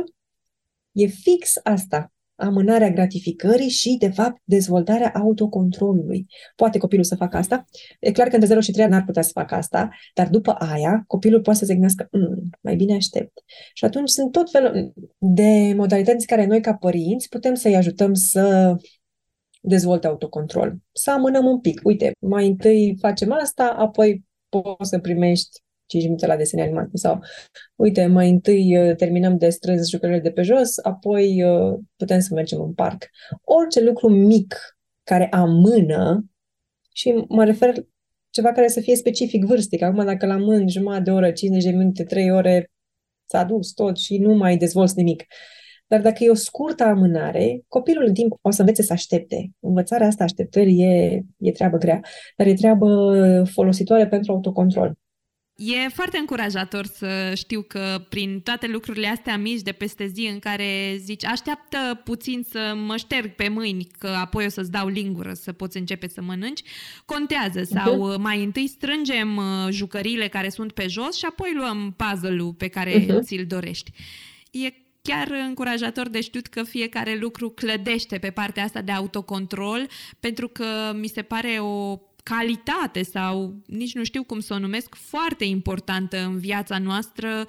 [0.93, 6.27] E fix asta amânarea gratificării și, de fapt, dezvoltarea autocontrolului.
[6.57, 7.65] Poate copilul să facă asta.
[8.01, 10.51] E clar că între 0 și 3 ani n-ar putea să facă asta, dar după
[10.51, 13.43] aia, copilul poate să se gândească, mm, mai bine aștept.
[13.75, 18.75] Și atunci sunt tot felul de modalități care noi, ca părinți, putem să-i ajutăm să
[19.61, 20.77] dezvolte autocontrol.
[20.93, 21.81] Să amânăm un pic.
[21.85, 27.21] Uite, mai întâi facem asta, apoi poți să primești 5 minute la desene animate sau
[27.75, 32.35] uite, mai întâi uh, terminăm de strâns jucările de pe jos, apoi uh, putem să
[32.35, 33.09] mergem în parc.
[33.43, 36.25] Orice lucru mic care amână
[36.93, 37.75] și mă refer
[38.31, 39.83] ceva care să fie specific vârstic.
[39.83, 42.71] Acum dacă la mân jumătate de oră, 50 de minute, 3 ore,
[43.27, 45.25] s-a dus tot și nu mai dezvolți nimic.
[45.87, 49.51] Dar dacă e o scurtă amânare, copilul în timp o să învețe să aștepte.
[49.61, 52.01] Învățarea asta așteptării e, e treabă grea,
[52.37, 52.89] dar e treabă
[53.53, 54.95] folositoare pentru autocontrol.
[55.57, 60.39] E foarte încurajator să știu că prin toate lucrurile astea mici de peste zi în
[60.39, 65.33] care zici așteaptă puțin să mă șterg pe mâini că apoi o să-ți dau lingură
[65.33, 66.63] să poți începe să mănânci,
[67.05, 68.19] contează sau uh-huh.
[68.19, 73.05] mai întâi strângem uh, jucăriile care sunt pe jos și apoi luăm puzzle-ul pe care
[73.05, 73.23] uh-huh.
[73.23, 73.91] ți-l dorești.
[74.51, 79.89] E chiar încurajator de știut că fiecare lucru clădește pe partea asta de autocontrol,
[80.21, 84.95] pentru că mi se pare o calitate sau nici nu știu cum să o numesc,
[84.95, 87.47] foarte importantă în viața noastră,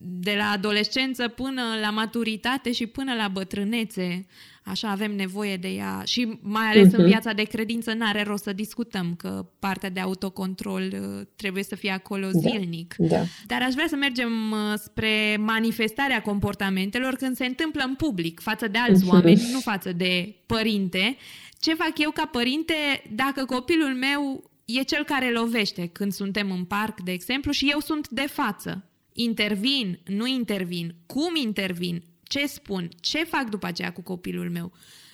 [0.00, 4.26] de la adolescență până la maturitate și până la bătrânețe.
[4.64, 6.94] Așa avem nevoie de ea și mai ales uh-huh.
[6.94, 7.08] în mhm.
[7.08, 11.90] viața de credință n-are rost să discutăm că partea de autocontrol uh, trebuie să fie
[11.90, 12.94] acolo da, zilnic.
[12.98, 13.20] Da.
[13.46, 18.68] Dar aș vrea să mergem uh, spre manifestarea comportamentelor când se întâmplă în public, față
[18.68, 19.08] de alți uh-huh.
[19.08, 21.16] oameni, nu față de părinte.
[21.60, 22.74] Ce fac eu ca părinte
[23.14, 27.80] dacă copilul meu e cel care lovește când suntem în parc, de exemplu, și eu
[27.80, 28.84] sunt de față?
[29.12, 34.72] Intervin, nu intervin, cum intervin, ce spun, ce fac după aceea cu copilul meu.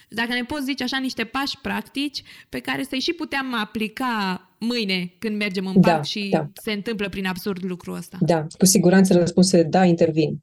[0.08, 5.14] Dacă ne poți zice așa niște pași practici pe care să-i și puteam aplica mâine
[5.18, 6.50] când mergem în da, parc și da.
[6.62, 8.18] se întâmplă prin absurd lucrul ăsta.
[8.20, 10.42] Da, cu siguranță răspunsul da, intervin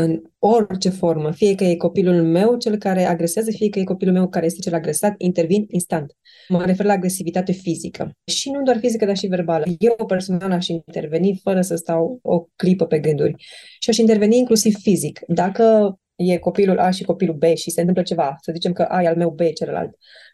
[0.00, 4.14] în orice formă, fie că e copilul meu cel care agresează, fie că e copilul
[4.14, 6.16] meu care este cel agresat, intervin instant.
[6.48, 8.10] Mă refer la agresivitate fizică.
[8.24, 9.64] Și nu doar fizică, dar și verbală.
[9.78, 13.34] Eu personal aș interveni fără să stau o clipă pe gânduri.
[13.78, 15.20] Și aș interveni inclusiv fizic.
[15.26, 19.02] Dacă e copilul A și copilul B și se întâmplă ceva, să zicem că A
[19.02, 19.90] e al meu, B e celălalt,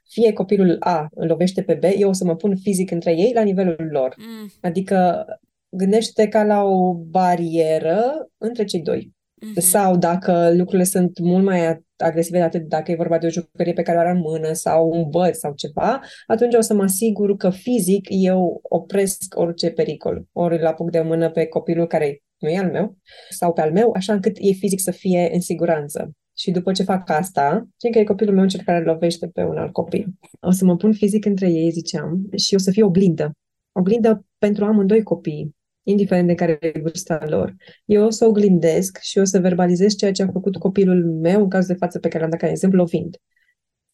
[0.08, 3.32] fie copilul A îl lovește pe B, eu o să mă pun fizic între ei
[3.34, 4.14] la nivelul lor.
[4.18, 4.50] Mm.
[4.60, 5.24] Adică
[5.68, 9.13] gândește ca la o barieră între cei doi.
[9.44, 9.60] Uh-huh.
[9.60, 13.72] Sau dacă lucrurile sunt mult mai agresive de atât, dacă e vorba de o jucărie
[13.72, 16.82] pe care o are în mână sau un băț sau ceva, atunci o să mă
[16.82, 20.26] asigur că fizic eu opresc orice pericol.
[20.32, 22.96] Ori la punct de mână pe copilul care nu e al meu
[23.30, 26.10] sau pe al meu, așa încât e fizic să fie în siguranță.
[26.36, 29.72] Și după ce fac asta, că e copilul meu cel care lovește pe un alt
[29.72, 30.06] copil.
[30.40, 33.32] O să mă pun fizic între ei, ziceam, și o să fie oglindă.
[33.72, 35.54] Oglindă pentru amândoi copii
[35.84, 37.54] indiferent de care e vârsta lor.
[37.84, 41.48] Eu o să oglindesc și o să verbalizez ceea ce a făcut copilul meu, în
[41.48, 43.16] cazul de față pe care l-am dat ca exemplu, lovind.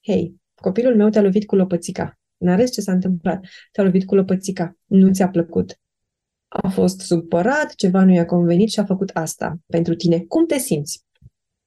[0.06, 2.18] Hei, copilul meu te-a lovit cu lopățica.
[2.36, 3.44] N-arăți ce s-a întâmplat.
[3.72, 4.76] Te-a lovit cu lopățica.
[4.86, 5.80] Nu ți-a plăcut.
[6.48, 10.18] A fost supărat, ceva nu i-a convenit și a făcut asta pentru tine.
[10.18, 11.04] Cum te simți?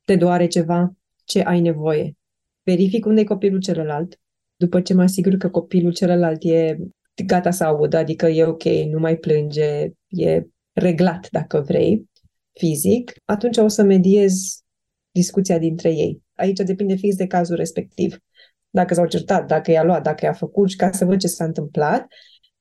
[0.06, 0.96] Te doare ceva?
[1.26, 2.18] Ce ai nevoie?
[2.64, 4.20] Verific unde e copilul celălalt.
[4.56, 6.78] După ce mă asigur că copilul celălalt e
[7.26, 12.10] gata să audă, adică e ok, nu mai plânge, e reglat, dacă vrei,
[12.54, 14.64] fizic, atunci o să mediez
[15.12, 16.22] discuția dintre ei.
[16.36, 18.18] Aici depinde fix de cazul respectiv.
[18.70, 21.44] Dacă s-au certat, dacă i-a luat, dacă i-a făcut și ca să văd ce s-a
[21.44, 22.06] întâmplat.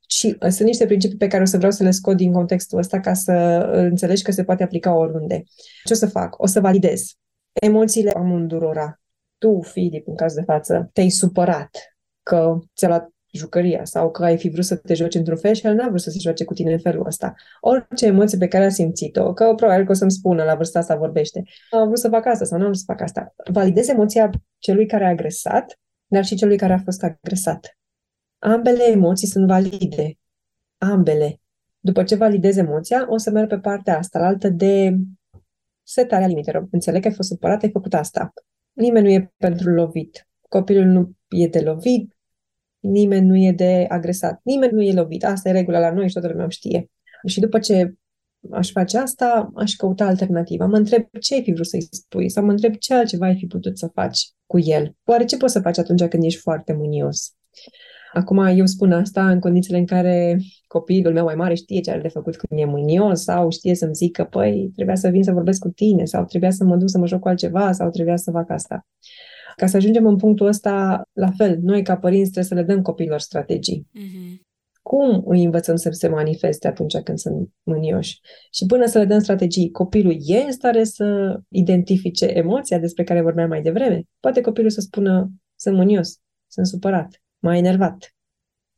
[0.09, 2.79] Și uh, sunt niște principii pe care o să vreau să le scot din contextul
[2.79, 3.33] ăsta ca să
[3.73, 5.43] înțelegi că se poate aplica oriunde.
[5.85, 6.43] Ce o să fac?
[6.43, 7.13] O să validez
[7.53, 9.01] emoțiile amândurora.
[9.39, 14.39] Tu, Filip, în caz de față, te-ai supărat că ți-a luat jucăria sau că ai
[14.39, 16.55] fi vrut să te joci într-un fel și el n-a vrut să se joace cu
[16.55, 17.35] tine în felul ăsta.
[17.61, 20.97] Orice emoție pe care a simțit-o, că probabil că o să-mi spună la vârsta asta
[20.97, 23.35] vorbește, am vrut să fac asta sau nu am vrut să fac asta.
[23.53, 27.78] Validez emoția celui care a agresat, dar și celui care a fost agresat.
[28.39, 30.18] Ambele emoții sunt valide.
[30.78, 31.41] Ambele.
[31.78, 34.97] După ce validez emoția, o să merg pe partea asta, la altă de
[35.83, 36.68] setarea limitelor.
[36.70, 38.33] Înțeleg că ai fost supărat, ai făcut asta.
[38.72, 40.28] Nimeni nu e pentru lovit.
[40.49, 42.16] Copilul nu e de lovit,
[42.83, 45.24] nimeni nu e de agresat, nimeni nu e lovit.
[45.24, 46.91] Asta e regula la noi și toată lumea știe.
[47.26, 47.95] Și după ce
[48.51, 50.66] aș face asta, aș căuta alternativa.
[50.66, 53.47] Mă întreb ce ai fi vrut să-i spui sau mă întreb ce altceva ai fi
[53.47, 54.97] putut să faci cu el.
[55.05, 57.35] Oare ce poți să faci atunci când ești foarte mânios?
[58.12, 62.01] Acum eu spun asta în condițiile în care copilul meu mai mare știe ce are
[62.01, 65.61] de făcut când e mânios sau știe să-mi zică, păi, trebuia să vin să vorbesc
[65.61, 68.30] cu tine sau trebuia să mă duc să mă joc cu altceva sau trebuia să
[68.30, 68.87] fac asta.
[69.57, 72.83] Ca să ajungem în punctul ăsta, la fel, noi ca părinți trebuie să le dăm
[72.83, 73.87] copiilor strategii.
[73.99, 74.41] Mm-hmm.
[74.83, 78.20] Cum îi învățăm să se manifeste atunci când sunt mânioși?
[78.51, 83.23] Și până să le dăm strategii, copilul e în stare să identifice emoția despre care
[83.23, 84.03] vorbeam mai devreme?
[84.20, 88.15] Poate copilul să spună, sunt mânios, sunt supărat, m-a enervat.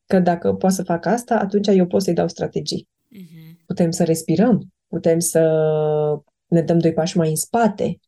[0.06, 2.88] Că dacă poate să fac asta, atunci eu pot să-i dau strategii.
[2.88, 3.64] Mm-hmm.
[3.66, 5.40] Putem să respirăm, putem să
[6.46, 7.98] ne dăm doi pași mai în spate,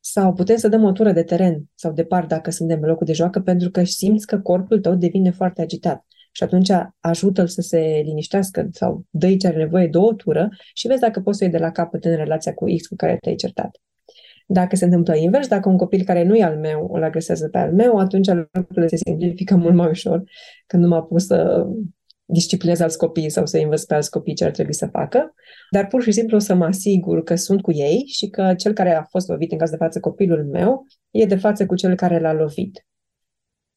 [0.00, 3.06] sau putem să dăm o tură de teren sau de parc dacă suntem în locul
[3.06, 6.06] de joacă pentru că simți că corpul tău devine foarte agitat.
[6.32, 6.70] Și atunci
[7.00, 11.20] ajută-l să se liniștească sau dă ce are nevoie de o tură și vezi dacă
[11.20, 13.80] poți să iei de la capăt în relația cu X cu care te-ai certat.
[14.46, 17.58] Dacă se întâmplă invers, dacă un copil care nu e al meu îl agresează pe
[17.58, 20.22] al meu, atunci lucrurile se simplifică mult mai ușor
[20.66, 21.66] când nu m-a pus să
[22.30, 25.34] disciplinez alți copii sau să învăț pe alți copii ce ar trebui să facă,
[25.70, 28.94] dar pur și simplu să mă asigur că sunt cu ei și că cel care
[28.94, 32.20] a fost lovit, în caz de față copilul meu, e de față cu cel care
[32.20, 32.86] l-a lovit.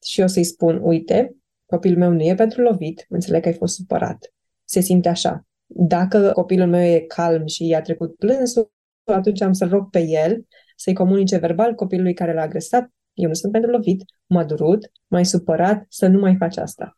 [0.04, 3.74] Și eu să-i spun, uite, copilul meu nu e pentru lovit, înțeleg că ai fost
[3.74, 4.32] supărat.
[4.64, 5.46] Se simte așa.
[5.66, 8.72] Dacă copilul meu e calm și i-a trecut plânsul,
[9.04, 10.46] atunci am să rog pe el
[10.76, 15.24] să-i comunice verbal copilului care l-a agresat, eu nu sunt pentru lovit, m-a durut, m-ai
[15.24, 16.96] supărat, să nu mai faci asta.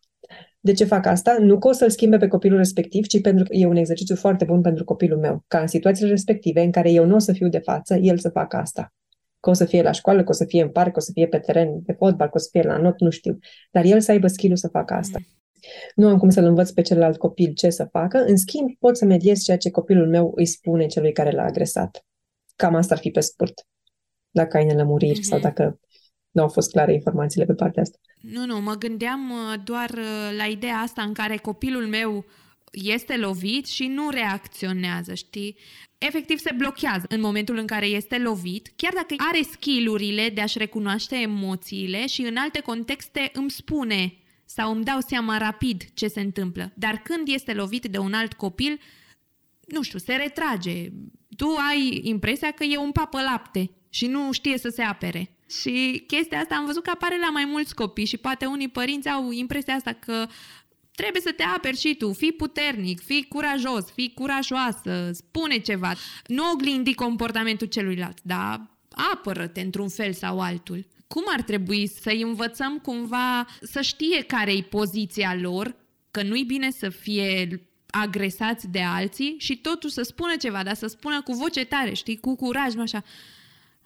[0.64, 1.36] De ce fac asta?
[1.40, 4.44] Nu că o să-l schimbe pe copilul respectiv, ci pentru că e un exercițiu foarte
[4.44, 5.44] bun pentru copilul meu.
[5.48, 8.28] Ca în situațiile respective în care eu nu o să fiu de față, el să
[8.28, 8.92] facă asta.
[9.40, 11.10] Că o să fie la școală, că o să fie în parc, că o să
[11.12, 13.38] fie pe teren de fotbal, că o să fie la not, nu știu.
[13.70, 15.18] Dar el să aibă skill să facă asta.
[15.20, 15.26] Mm.
[15.94, 19.04] Nu am cum să-l învăț pe celălalt copil ce să facă, în schimb pot să
[19.04, 22.04] mediez ceea ce copilul meu îi spune celui care l-a agresat.
[22.56, 23.66] Cam asta ar fi pe scurt.
[24.30, 25.28] Dacă ai nelămuriri mm-hmm.
[25.28, 25.78] sau dacă
[26.34, 27.98] nu au fost clare informațiile pe partea asta.
[28.20, 32.24] Nu, nu, mă gândeam uh, doar uh, la ideea asta în care copilul meu
[32.70, 35.56] este lovit și nu reacționează, știi?
[35.98, 40.58] Efectiv se blochează în momentul în care este lovit, chiar dacă are skillurile de a-și
[40.58, 46.20] recunoaște emoțiile și în alte contexte îmi spune sau îmi dau seama rapid ce se
[46.20, 46.72] întâmplă.
[46.74, 48.80] Dar când este lovit de un alt copil,
[49.66, 50.88] nu știu, se retrage.
[51.36, 55.33] Tu ai impresia că e un papă lapte și nu știe să se apere.
[55.46, 59.08] Și chestia asta am văzut că apare la mai mulți copii și poate unii părinți
[59.08, 60.26] au impresia asta că
[60.94, 65.94] trebuie să te aperi și tu, fii puternic, fii curajos, fii curajoasă, spune ceva.
[66.26, 68.70] Nu oglindi comportamentul celuilalt, dar
[69.12, 70.86] apără-te într-un fel sau altul.
[71.06, 75.76] Cum ar trebui să-i învățăm cumva să știe care e poziția lor,
[76.10, 80.86] că nu-i bine să fie agresați de alții și totuși să spună ceva, dar să
[80.86, 83.04] spună cu voce tare, știi, cu curaj, nu așa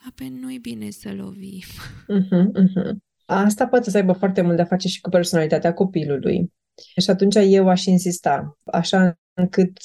[0.07, 1.63] Ape, nu-i bine să lovim.
[2.09, 2.93] Uh-huh, uh-huh.
[3.25, 6.53] Asta poate să aibă foarte mult de a face și cu personalitatea copilului.
[7.01, 9.79] Și atunci eu aș insista, așa încât,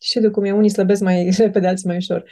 [0.00, 2.30] știi de cum e, unii slăbesc mai repede, alții mai ușor.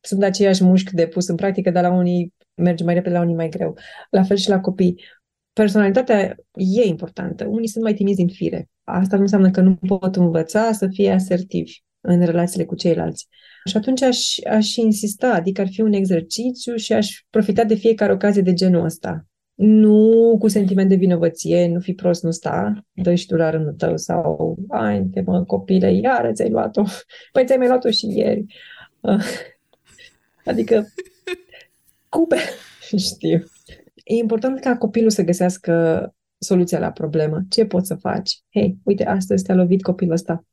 [0.00, 3.34] Sunt aceiași mușchi de pus în practică, dar la unii merge mai repede, la unii
[3.34, 3.76] mai greu.
[4.10, 5.04] La fel și la copii.
[5.52, 7.44] Personalitatea e importantă.
[7.44, 8.68] Unii sunt mai timizi din fire.
[8.84, 13.28] Asta nu înseamnă că nu pot învăța să fie asertivi în relațiile cu ceilalți.
[13.66, 18.12] Și atunci aș, aș insista, adică ar fi un exercițiu și aș profita de fiecare
[18.12, 19.26] ocazie de genul ăsta.
[19.54, 23.72] Nu cu sentiment de vinovăție, nu fi prost, nu sta, dă și tu la rândul
[23.72, 26.82] tău sau, ai, te mă, copile, iară ți-ai luat-o.
[27.32, 28.44] Păi ți-ai mai luat-o și ieri.
[30.44, 30.86] Adică,
[32.08, 32.36] cupe,
[33.10, 33.44] știu.
[34.04, 37.42] E important ca copilul să găsească soluția la problemă.
[37.48, 38.40] Ce poți să faci?
[38.52, 40.44] Hei, uite, astăzi te-a lovit copilul ăsta.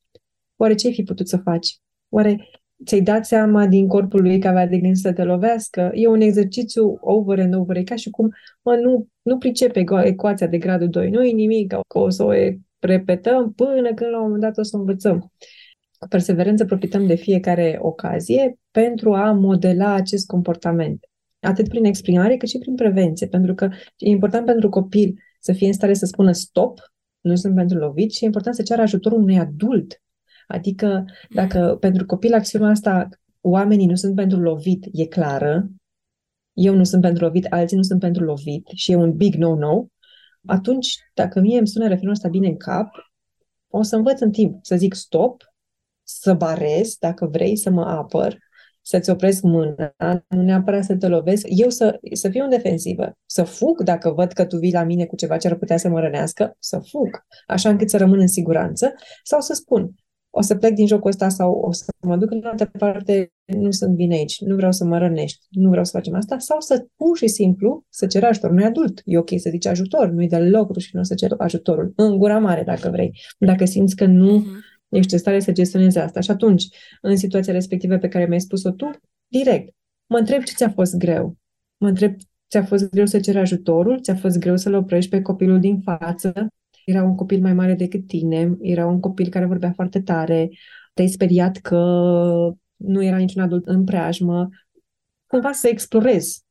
[0.55, 1.77] Oare ce ai fi putut să faci?
[2.09, 2.49] Oare
[2.85, 5.91] ți-ai dat seama din corpul lui că avea de gând să te lovească?
[5.93, 8.29] E un exercițiu over and over, e ca și cum
[8.61, 12.31] mă, nu, nu pricepe ecuația de gradul 2, nu e nimic, că o să o
[12.79, 15.31] repetăm până când la un moment dat o să învățăm.
[15.97, 21.05] Cu perseverență profităm de fiecare ocazie pentru a modela acest comportament,
[21.39, 25.67] atât prin exprimare cât și prin prevenție, pentru că e important pentru copil să fie
[25.67, 26.79] în stare să spună stop,
[27.21, 30.02] nu sunt pentru lovit și e important să ceară ajutorul unui adult
[30.53, 33.09] Adică dacă pentru copil acțiunea asta
[33.41, 35.67] oamenii nu sunt pentru lovit, e clară,
[36.53, 39.85] eu nu sunt pentru lovit, alții nu sunt pentru lovit și e un big no-no,
[40.45, 42.89] atunci dacă mie îmi sună refrenul ăsta bine în cap,
[43.67, 45.43] o să învăț în timp să zic stop,
[46.03, 48.37] să barez dacă vrei să mă apăr,
[48.81, 49.93] să-ți opresc mâna,
[50.27, 54.31] nu neapărat să te lovesc, eu să, să fiu în defensivă, să fug dacă văd
[54.31, 57.25] că tu vii la mine cu ceva ce ar putea să mă rănească, să fug,
[57.47, 58.93] așa încât să rămân în siguranță,
[59.23, 59.93] sau să spun,
[60.35, 63.71] o să plec din jocul ăsta sau o să mă duc în altă parte, nu
[63.71, 66.85] sunt bine aici, nu vreau să mă rănești, nu vreau să facem asta, sau să
[66.95, 68.51] pur și simplu să cer ajutor.
[68.51, 71.93] Nu e adult, e ok să zici ajutor, nu e deloc rușinos să cer ajutorul,
[71.95, 74.87] în gura mare dacă vrei, dacă simți că nu uh-huh.
[74.89, 76.19] ești în stare să gestionezi asta.
[76.19, 76.67] Și atunci,
[77.01, 78.89] în situația respectivă pe care mi-ai spus-o tu,
[79.27, 81.37] direct, mă întreb ce ți-a fost greu.
[81.77, 82.15] Mă întreb,
[82.49, 83.99] ți-a fost greu să ceri ajutorul?
[83.99, 86.47] Ți-a fost greu să-l oprești pe copilul din față?
[86.85, 90.49] Era un copil mai mare decât tine, era un copil care vorbea foarte tare,
[90.93, 91.77] te-ai speriat că
[92.75, 94.49] nu era niciun adult în preajmă.
[95.27, 96.43] Cumva să explorezi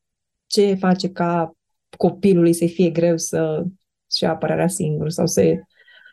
[0.47, 1.57] ce face ca
[1.97, 3.65] copilului să fie greu să
[4.11, 5.55] și apărarea singur sau să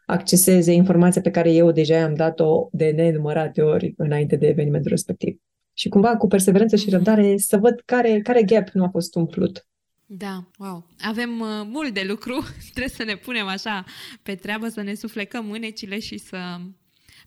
[0.05, 5.39] acceseze informația pe care eu deja am dat-o de nenumărate ori înainte de evenimentul respectiv.
[5.73, 9.68] Și cumva cu perseverență și răbdare să văd care, care gap nu a fost umplut.
[10.11, 10.87] Da, wow.
[11.01, 12.45] Avem uh, mult de lucru.
[12.73, 13.85] Trebuie să ne punem așa
[14.23, 16.59] pe treabă, să ne suflecăm mânecile și să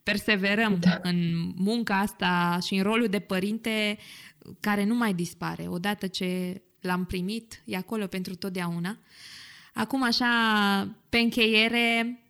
[0.02, 0.98] perseverăm da.
[1.02, 3.98] în munca asta și în rolul de părinte
[4.60, 5.66] care nu mai dispare.
[5.68, 8.98] Odată ce l-am primit, e acolo pentru totdeauna.
[9.74, 10.28] Acum, așa,
[11.08, 12.21] pe încheiere,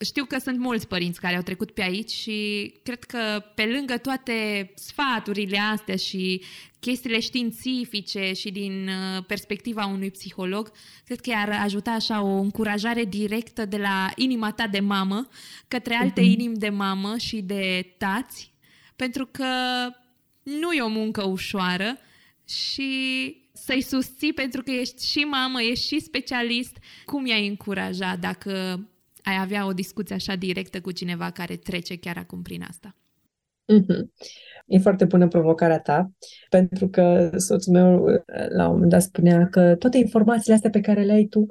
[0.00, 3.96] știu că sunt mulți părinți care au trecut pe aici și cred că pe lângă
[3.96, 6.42] toate sfaturile astea și
[6.80, 10.72] chestiile științifice și din uh, perspectiva unui psiholog,
[11.04, 15.28] cred că ar ajuta așa o încurajare directă de la inima ta de mamă
[15.68, 16.24] către alte uh-huh.
[16.24, 18.52] inimi de mamă și de tați,
[18.96, 19.46] pentru că
[20.42, 21.98] nu e o muncă ușoară
[22.48, 22.92] și
[23.52, 26.76] să-i susții pentru că ești și mamă, ești și specialist.
[27.04, 28.80] Cum i-ai încuraja dacă
[29.24, 32.96] ai avea o discuție așa directă cu cineva care trece chiar acum prin asta?
[33.72, 34.04] Mm-hmm.
[34.66, 36.10] E foarte bună provocarea ta,
[36.48, 38.04] pentru că soțul meu
[38.48, 41.46] la un moment dat spunea că toate informațiile astea pe care le ai tu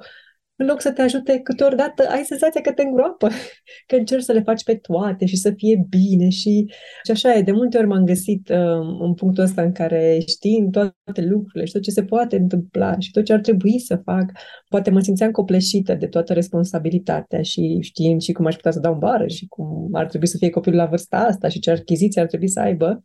[0.55, 3.29] în loc să te ajute câteodată, ai senzația că te îngroapă,
[3.87, 6.71] că încerci să le faci pe toate și să fie bine și,
[7.03, 7.41] și așa e.
[7.41, 11.71] De multe ori m-am găsit uh, în punctul ăsta în care știind toate lucrurile și
[11.71, 14.31] tot ce se poate întâmpla și tot ce ar trebui să fac,
[14.69, 18.93] poate mă simțeam copleșită de toată responsabilitatea și știind și cum aș putea să dau
[18.93, 22.21] în bară și cum ar trebui să fie copilul la vârsta asta și ce achiziții
[22.21, 23.03] ar trebui să aibă.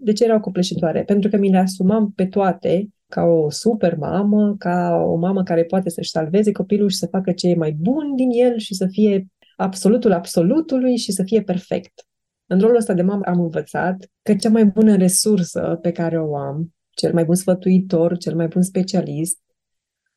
[0.00, 1.02] De ce erau copleșitoare?
[1.02, 5.64] Pentru că mi le asumam pe toate ca o super mamă, ca o mamă care
[5.64, 8.86] poate să-și salveze copilul și să facă ce e mai bun din el și să
[8.86, 9.26] fie
[9.56, 12.06] absolutul absolutului și să fie perfect.
[12.46, 16.36] În rolul ăsta de mamă am învățat că cea mai bună resursă pe care o
[16.36, 19.38] am, cel mai bun sfătuitor, cel mai bun specialist,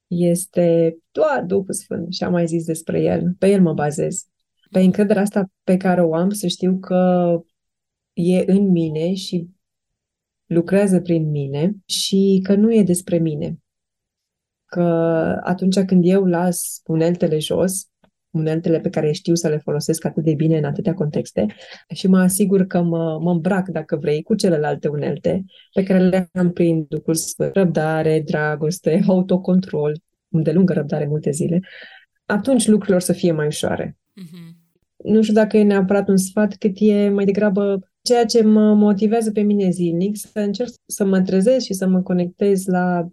[0.07, 3.35] este doar Duhul Sfânt și am mai zis despre el.
[3.39, 4.25] Pe el mă bazez.
[4.71, 7.31] Pe încrederea asta pe care o am să știu că
[8.13, 9.49] e în mine și
[10.49, 13.57] lucrează prin mine și că nu e despre mine.
[14.65, 14.81] Că
[15.43, 17.87] atunci când eu las uneltele jos,
[18.29, 21.45] uneltele pe care știu să le folosesc atât de bine în atâtea contexte
[21.95, 26.29] și mă asigur că mă, mă îmbrac, dacă vrei, cu celelalte unelte pe care le
[26.33, 31.59] am prin Duhul Sfânt, răbdare, dragoste, autocontrol, de lungă răbdare multe zile,
[32.25, 33.97] atunci lucrurile să fie mai ușoare.
[33.97, 34.57] Mm-hmm.
[35.03, 39.31] Nu știu dacă e neapărat un sfat, cât e mai degrabă ceea ce mă motivează
[39.31, 43.07] pe mine zilnic, să încerc să mă trezesc și să mă conectez la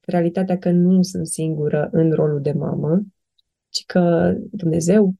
[0.00, 3.02] realitatea că nu sunt singură în rolul de mamă,
[3.68, 5.14] ci că Dumnezeu,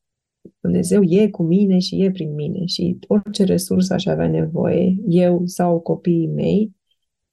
[0.61, 5.47] Dumnezeu e cu mine și e prin mine și orice resursă aș avea nevoie, eu
[5.47, 6.73] sau copiii mei,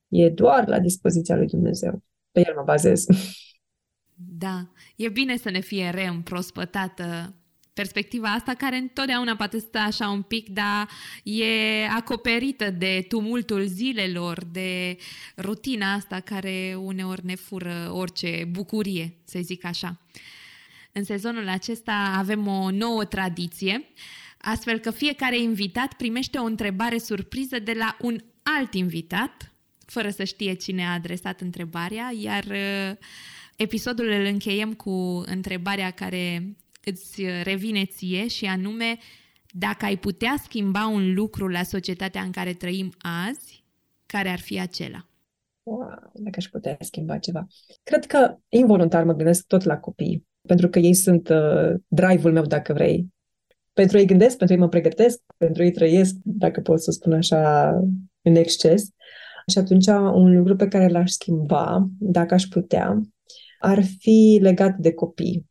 [0.07, 2.03] e doar la dispoziția lui Dumnezeu.
[2.31, 3.05] Pe el mă bazez.
[4.15, 7.38] Da, e bine să ne fie reîmprospătată
[7.79, 10.87] perspectiva asta care întotdeauna poate sta așa un pic, dar
[11.23, 11.45] e
[11.95, 14.97] acoperită de tumultul zilelor, de
[15.37, 20.01] rutina asta care uneori ne fură orice bucurie, să zic așa.
[20.91, 23.89] În sezonul acesta avem o nouă tradiție,
[24.37, 29.51] astfel că fiecare invitat primește o întrebare surpriză de la un alt invitat,
[29.85, 32.97] fără să știe cine a adresat întrebarea, iar uh,
[33.55, 36.55] episodul îl încheiem cu întrebarea care
[36.91, 38.97] îți revine ție și anume
[39.51, 42.93] dacă ai putea schimba un lucru la societatea în care trăim
[43.27, 43.63] azi,
[44.05, 45.07] care ar fi acela?
[45.63, 47.47] Wow, dacă aș putea schimba ceva.
[47.83, 52.43] Cred că involuntar mă gândesc tot la copii, pentru că ei sunt uh, drive-ul meu,
[52.43, 53.07] dacă vrei.
[53.73, 57.69] Pentru ei gândesc, pentru ei mă pregătesc, pentru ei trăiesc, dacă pot să spun așa,
[58.21, 58.89] în exces.
[59.47, 63.01] Și atunci un lucru pe care l-aș schimba, dacă aș putea,
[63.59, 65.48] ar fi legat de copii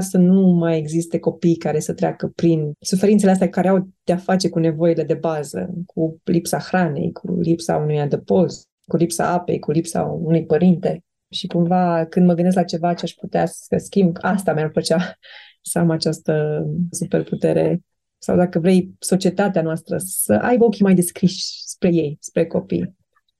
[0.00, 4.48] să nu mai existe copii care să treacă prin suferințele astea care au de-a face
[4.48, 9.70] cu nevoile de bază, cu lipsa hranei, cu lipsa unui adăpost, cu lipsa apei, cu
[9.70, 11.04] lipsa unui părinte.
[11.30, 15.18] Și cumva, când mă gândesc la ceva ce aș putea să schimb, asta mi-ar plăcea
[15.62, 17.80] să am această superputere
[18.18, 22.96] sau dacă vrei, societatea noastră să aibă ochii mai descriși spre ei, spre copii,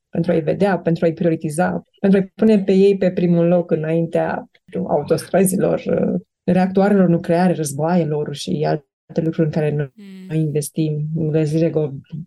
[0.08, 4.50] pentru a-i vedea, pentru a-i prioritiza, pentru a-i pune pe ei pe primul loc înaintea
[4.88, 5.82] autostrăzilor,
[6.52, 9.92] reactoarelor nucleare, războaielor și alte lucruri în care noi
[10.28, 10.36] mm.
[10.36, 11.72] investim, încălzire,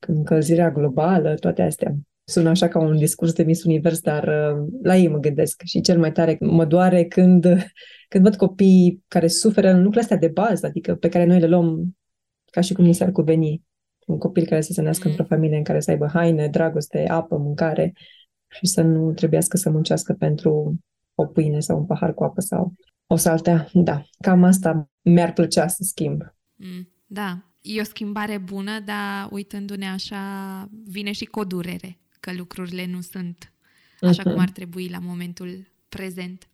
[0.08, 1.96] încălzirea globală, toate astea.
[2.24, 5.82] Sună așa ca un discurs de Miss Univers, dar uh, la ei mă gândesc și
[5.82, 7.44] cel mai tare mă doare când,
[8.10, 11.48] când văd copii care suferă în lucrurile astea de bază, adică pe care noi le
[11.48, 11.98] luăm
[12.52, 13.62] ca și cum ni s-ar cuveni.
[14.08, 15.10] Un copil care să se nască mm.
[15.10, 17.94] într-o familie în care să aibă haine, dragoste, apă, mâncare
[18.48, 20.76] și să nu trebuiască să muncească pentru
[21.16, 22.74] o pâine sau un pahar cu apă sau
[23.14, 23.70] o saltea.
[23.74, 26.22] Da, cam asta mi-ar plăcea să schimb.
[26.56, 32.34] Mm, da, e o schimbare bună, dar uitându-ne așa, vine și cu o durere, că
[32.34, 33.54] lucrurile nu sunt
[34.02, 34.32] așa uh-huh.
[34.32, 36.48] cum ar trebui la momentul prezent.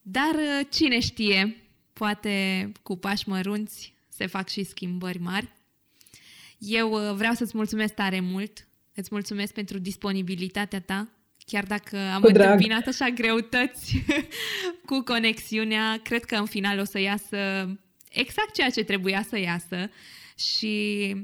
[0.00, 1.56] Dar uh, cine știe,
[1.92, 5.48] poate cu pași mărunți se fac și schimbări mari.
[6.58, 11.08] Eu uh, vreau să-ți mulțumesc tare mult, îți mulțumesc pentru disponibilitatea ta
[11.50, 12.88] Chiar dacă am cu întâmpinat drag.
[12.88, 14.04] așa greutăți
[14.88, 17.36] cu conexiunea, cred că în final o să iasă
[18.10, 19.90] exact ceea ce trebuia să iasă
[20.38, 21.14] și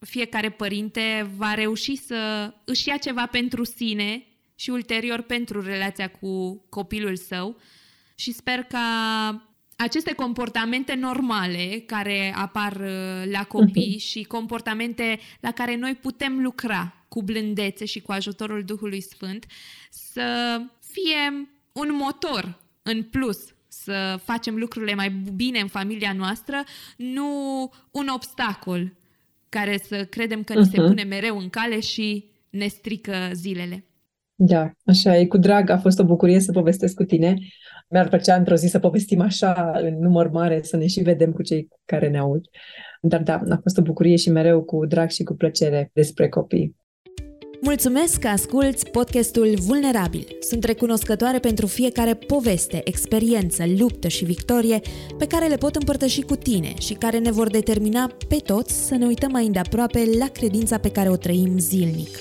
[0.00, 6.64] fiecare părinte va reuși să își ia ceva pentru sine și ulterior pentru relația cu
[6.68, 7.60] copilul său
[8.14, 8.84] și sper ca
[9.76, 14.06] aceste comportamente normale care apar uh, la copii uh-huh.
[14.06, 19.46] și comportamente la care noi putem lucra cu blândețe și cu ajutorul Duhului Sfânt
[19.90, 23.38] să fie un motor în plus
[23.68, 26.56] să facem lucrurile mai bine în familia noastră,
[26.96, 27.26] nu
[27.90, 28.92] un obstacol
[29.48, 30.56] care să credem că uh-huh.
[30.56, 30.88] ni se mhm.
[30.88, 33.84] pune mereu în cale și ne strică zilele.
[34.34, 35.26] Da, așa e.
[35.26, 37.38] Cu drag a fost o bucurie să povestesc cu tine.
[37.88, 41.42] Mi-ar plăcea într-o zi să povestim așa în număr mare, să ne și vedem cu
[41.42, 42.44] cei care ne aud.
[43.00, 46.76] Dar da, a fost o bucurie și mereu cu drag și cu plăcere despre copii.
[47.62, 50.26] Mulțumesc că asculți podcastul Vulnerabil.
[50.40, 54.80] Sunt recunoscătoare pentru fiecare poveste, experiență, luptă și victorie
[55.18, 58.94] pe care le pot împărtăși cu tine și care ne vor determina pe toți să
[58.94, 62.18] ne uităm mai îndeaproape la credința pe care o trăim zilnic.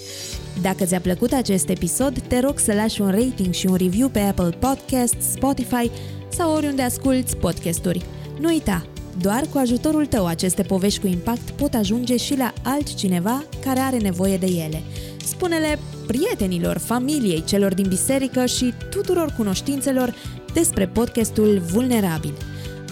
[0.61, 4.19] Dacă ți-a plăcut acest episod, te rog să lași un rating și un review pe
[4.19, 5.91] Apple Podcasts, Spotify
[6.29, 8.05] sau oriunde asculti podcasturi.
[8.39, 8.85] Nu uita,
[9.21, 13.97] doar cu ajutorul tău aceste povești cu impact pot ajunge și la altcineva care are
[13.97, 14.83] nevoie de ele.
[15.29, 20.13] Spune-le prietenilor, familiei, celor din biserică și tuturor cunoștințelor
[20.53, 22.33] despre podcastul Vulnerabil.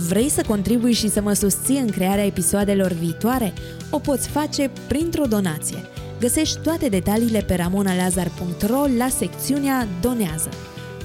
[0.07, 3.53] Vrei să contribui și să mă susții în crearea episoadelor viitoare?
[3.89, 5.77] O poți face printr-o donație.
[6.19, 10.49] Găsești toate detaliile pe ramonalazar.ro la secțiunea Donează.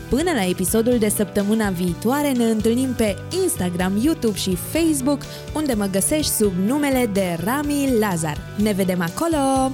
[0.09, 5.23] Până la episodul de săptămâna viitoare ne întâlnim pe Instagram, YouTube și Facebook,
[5.55, 8.37] unde mă găsești sub numele de Rami Lazar.
[8.57, 9.73] Ne vedem acolo!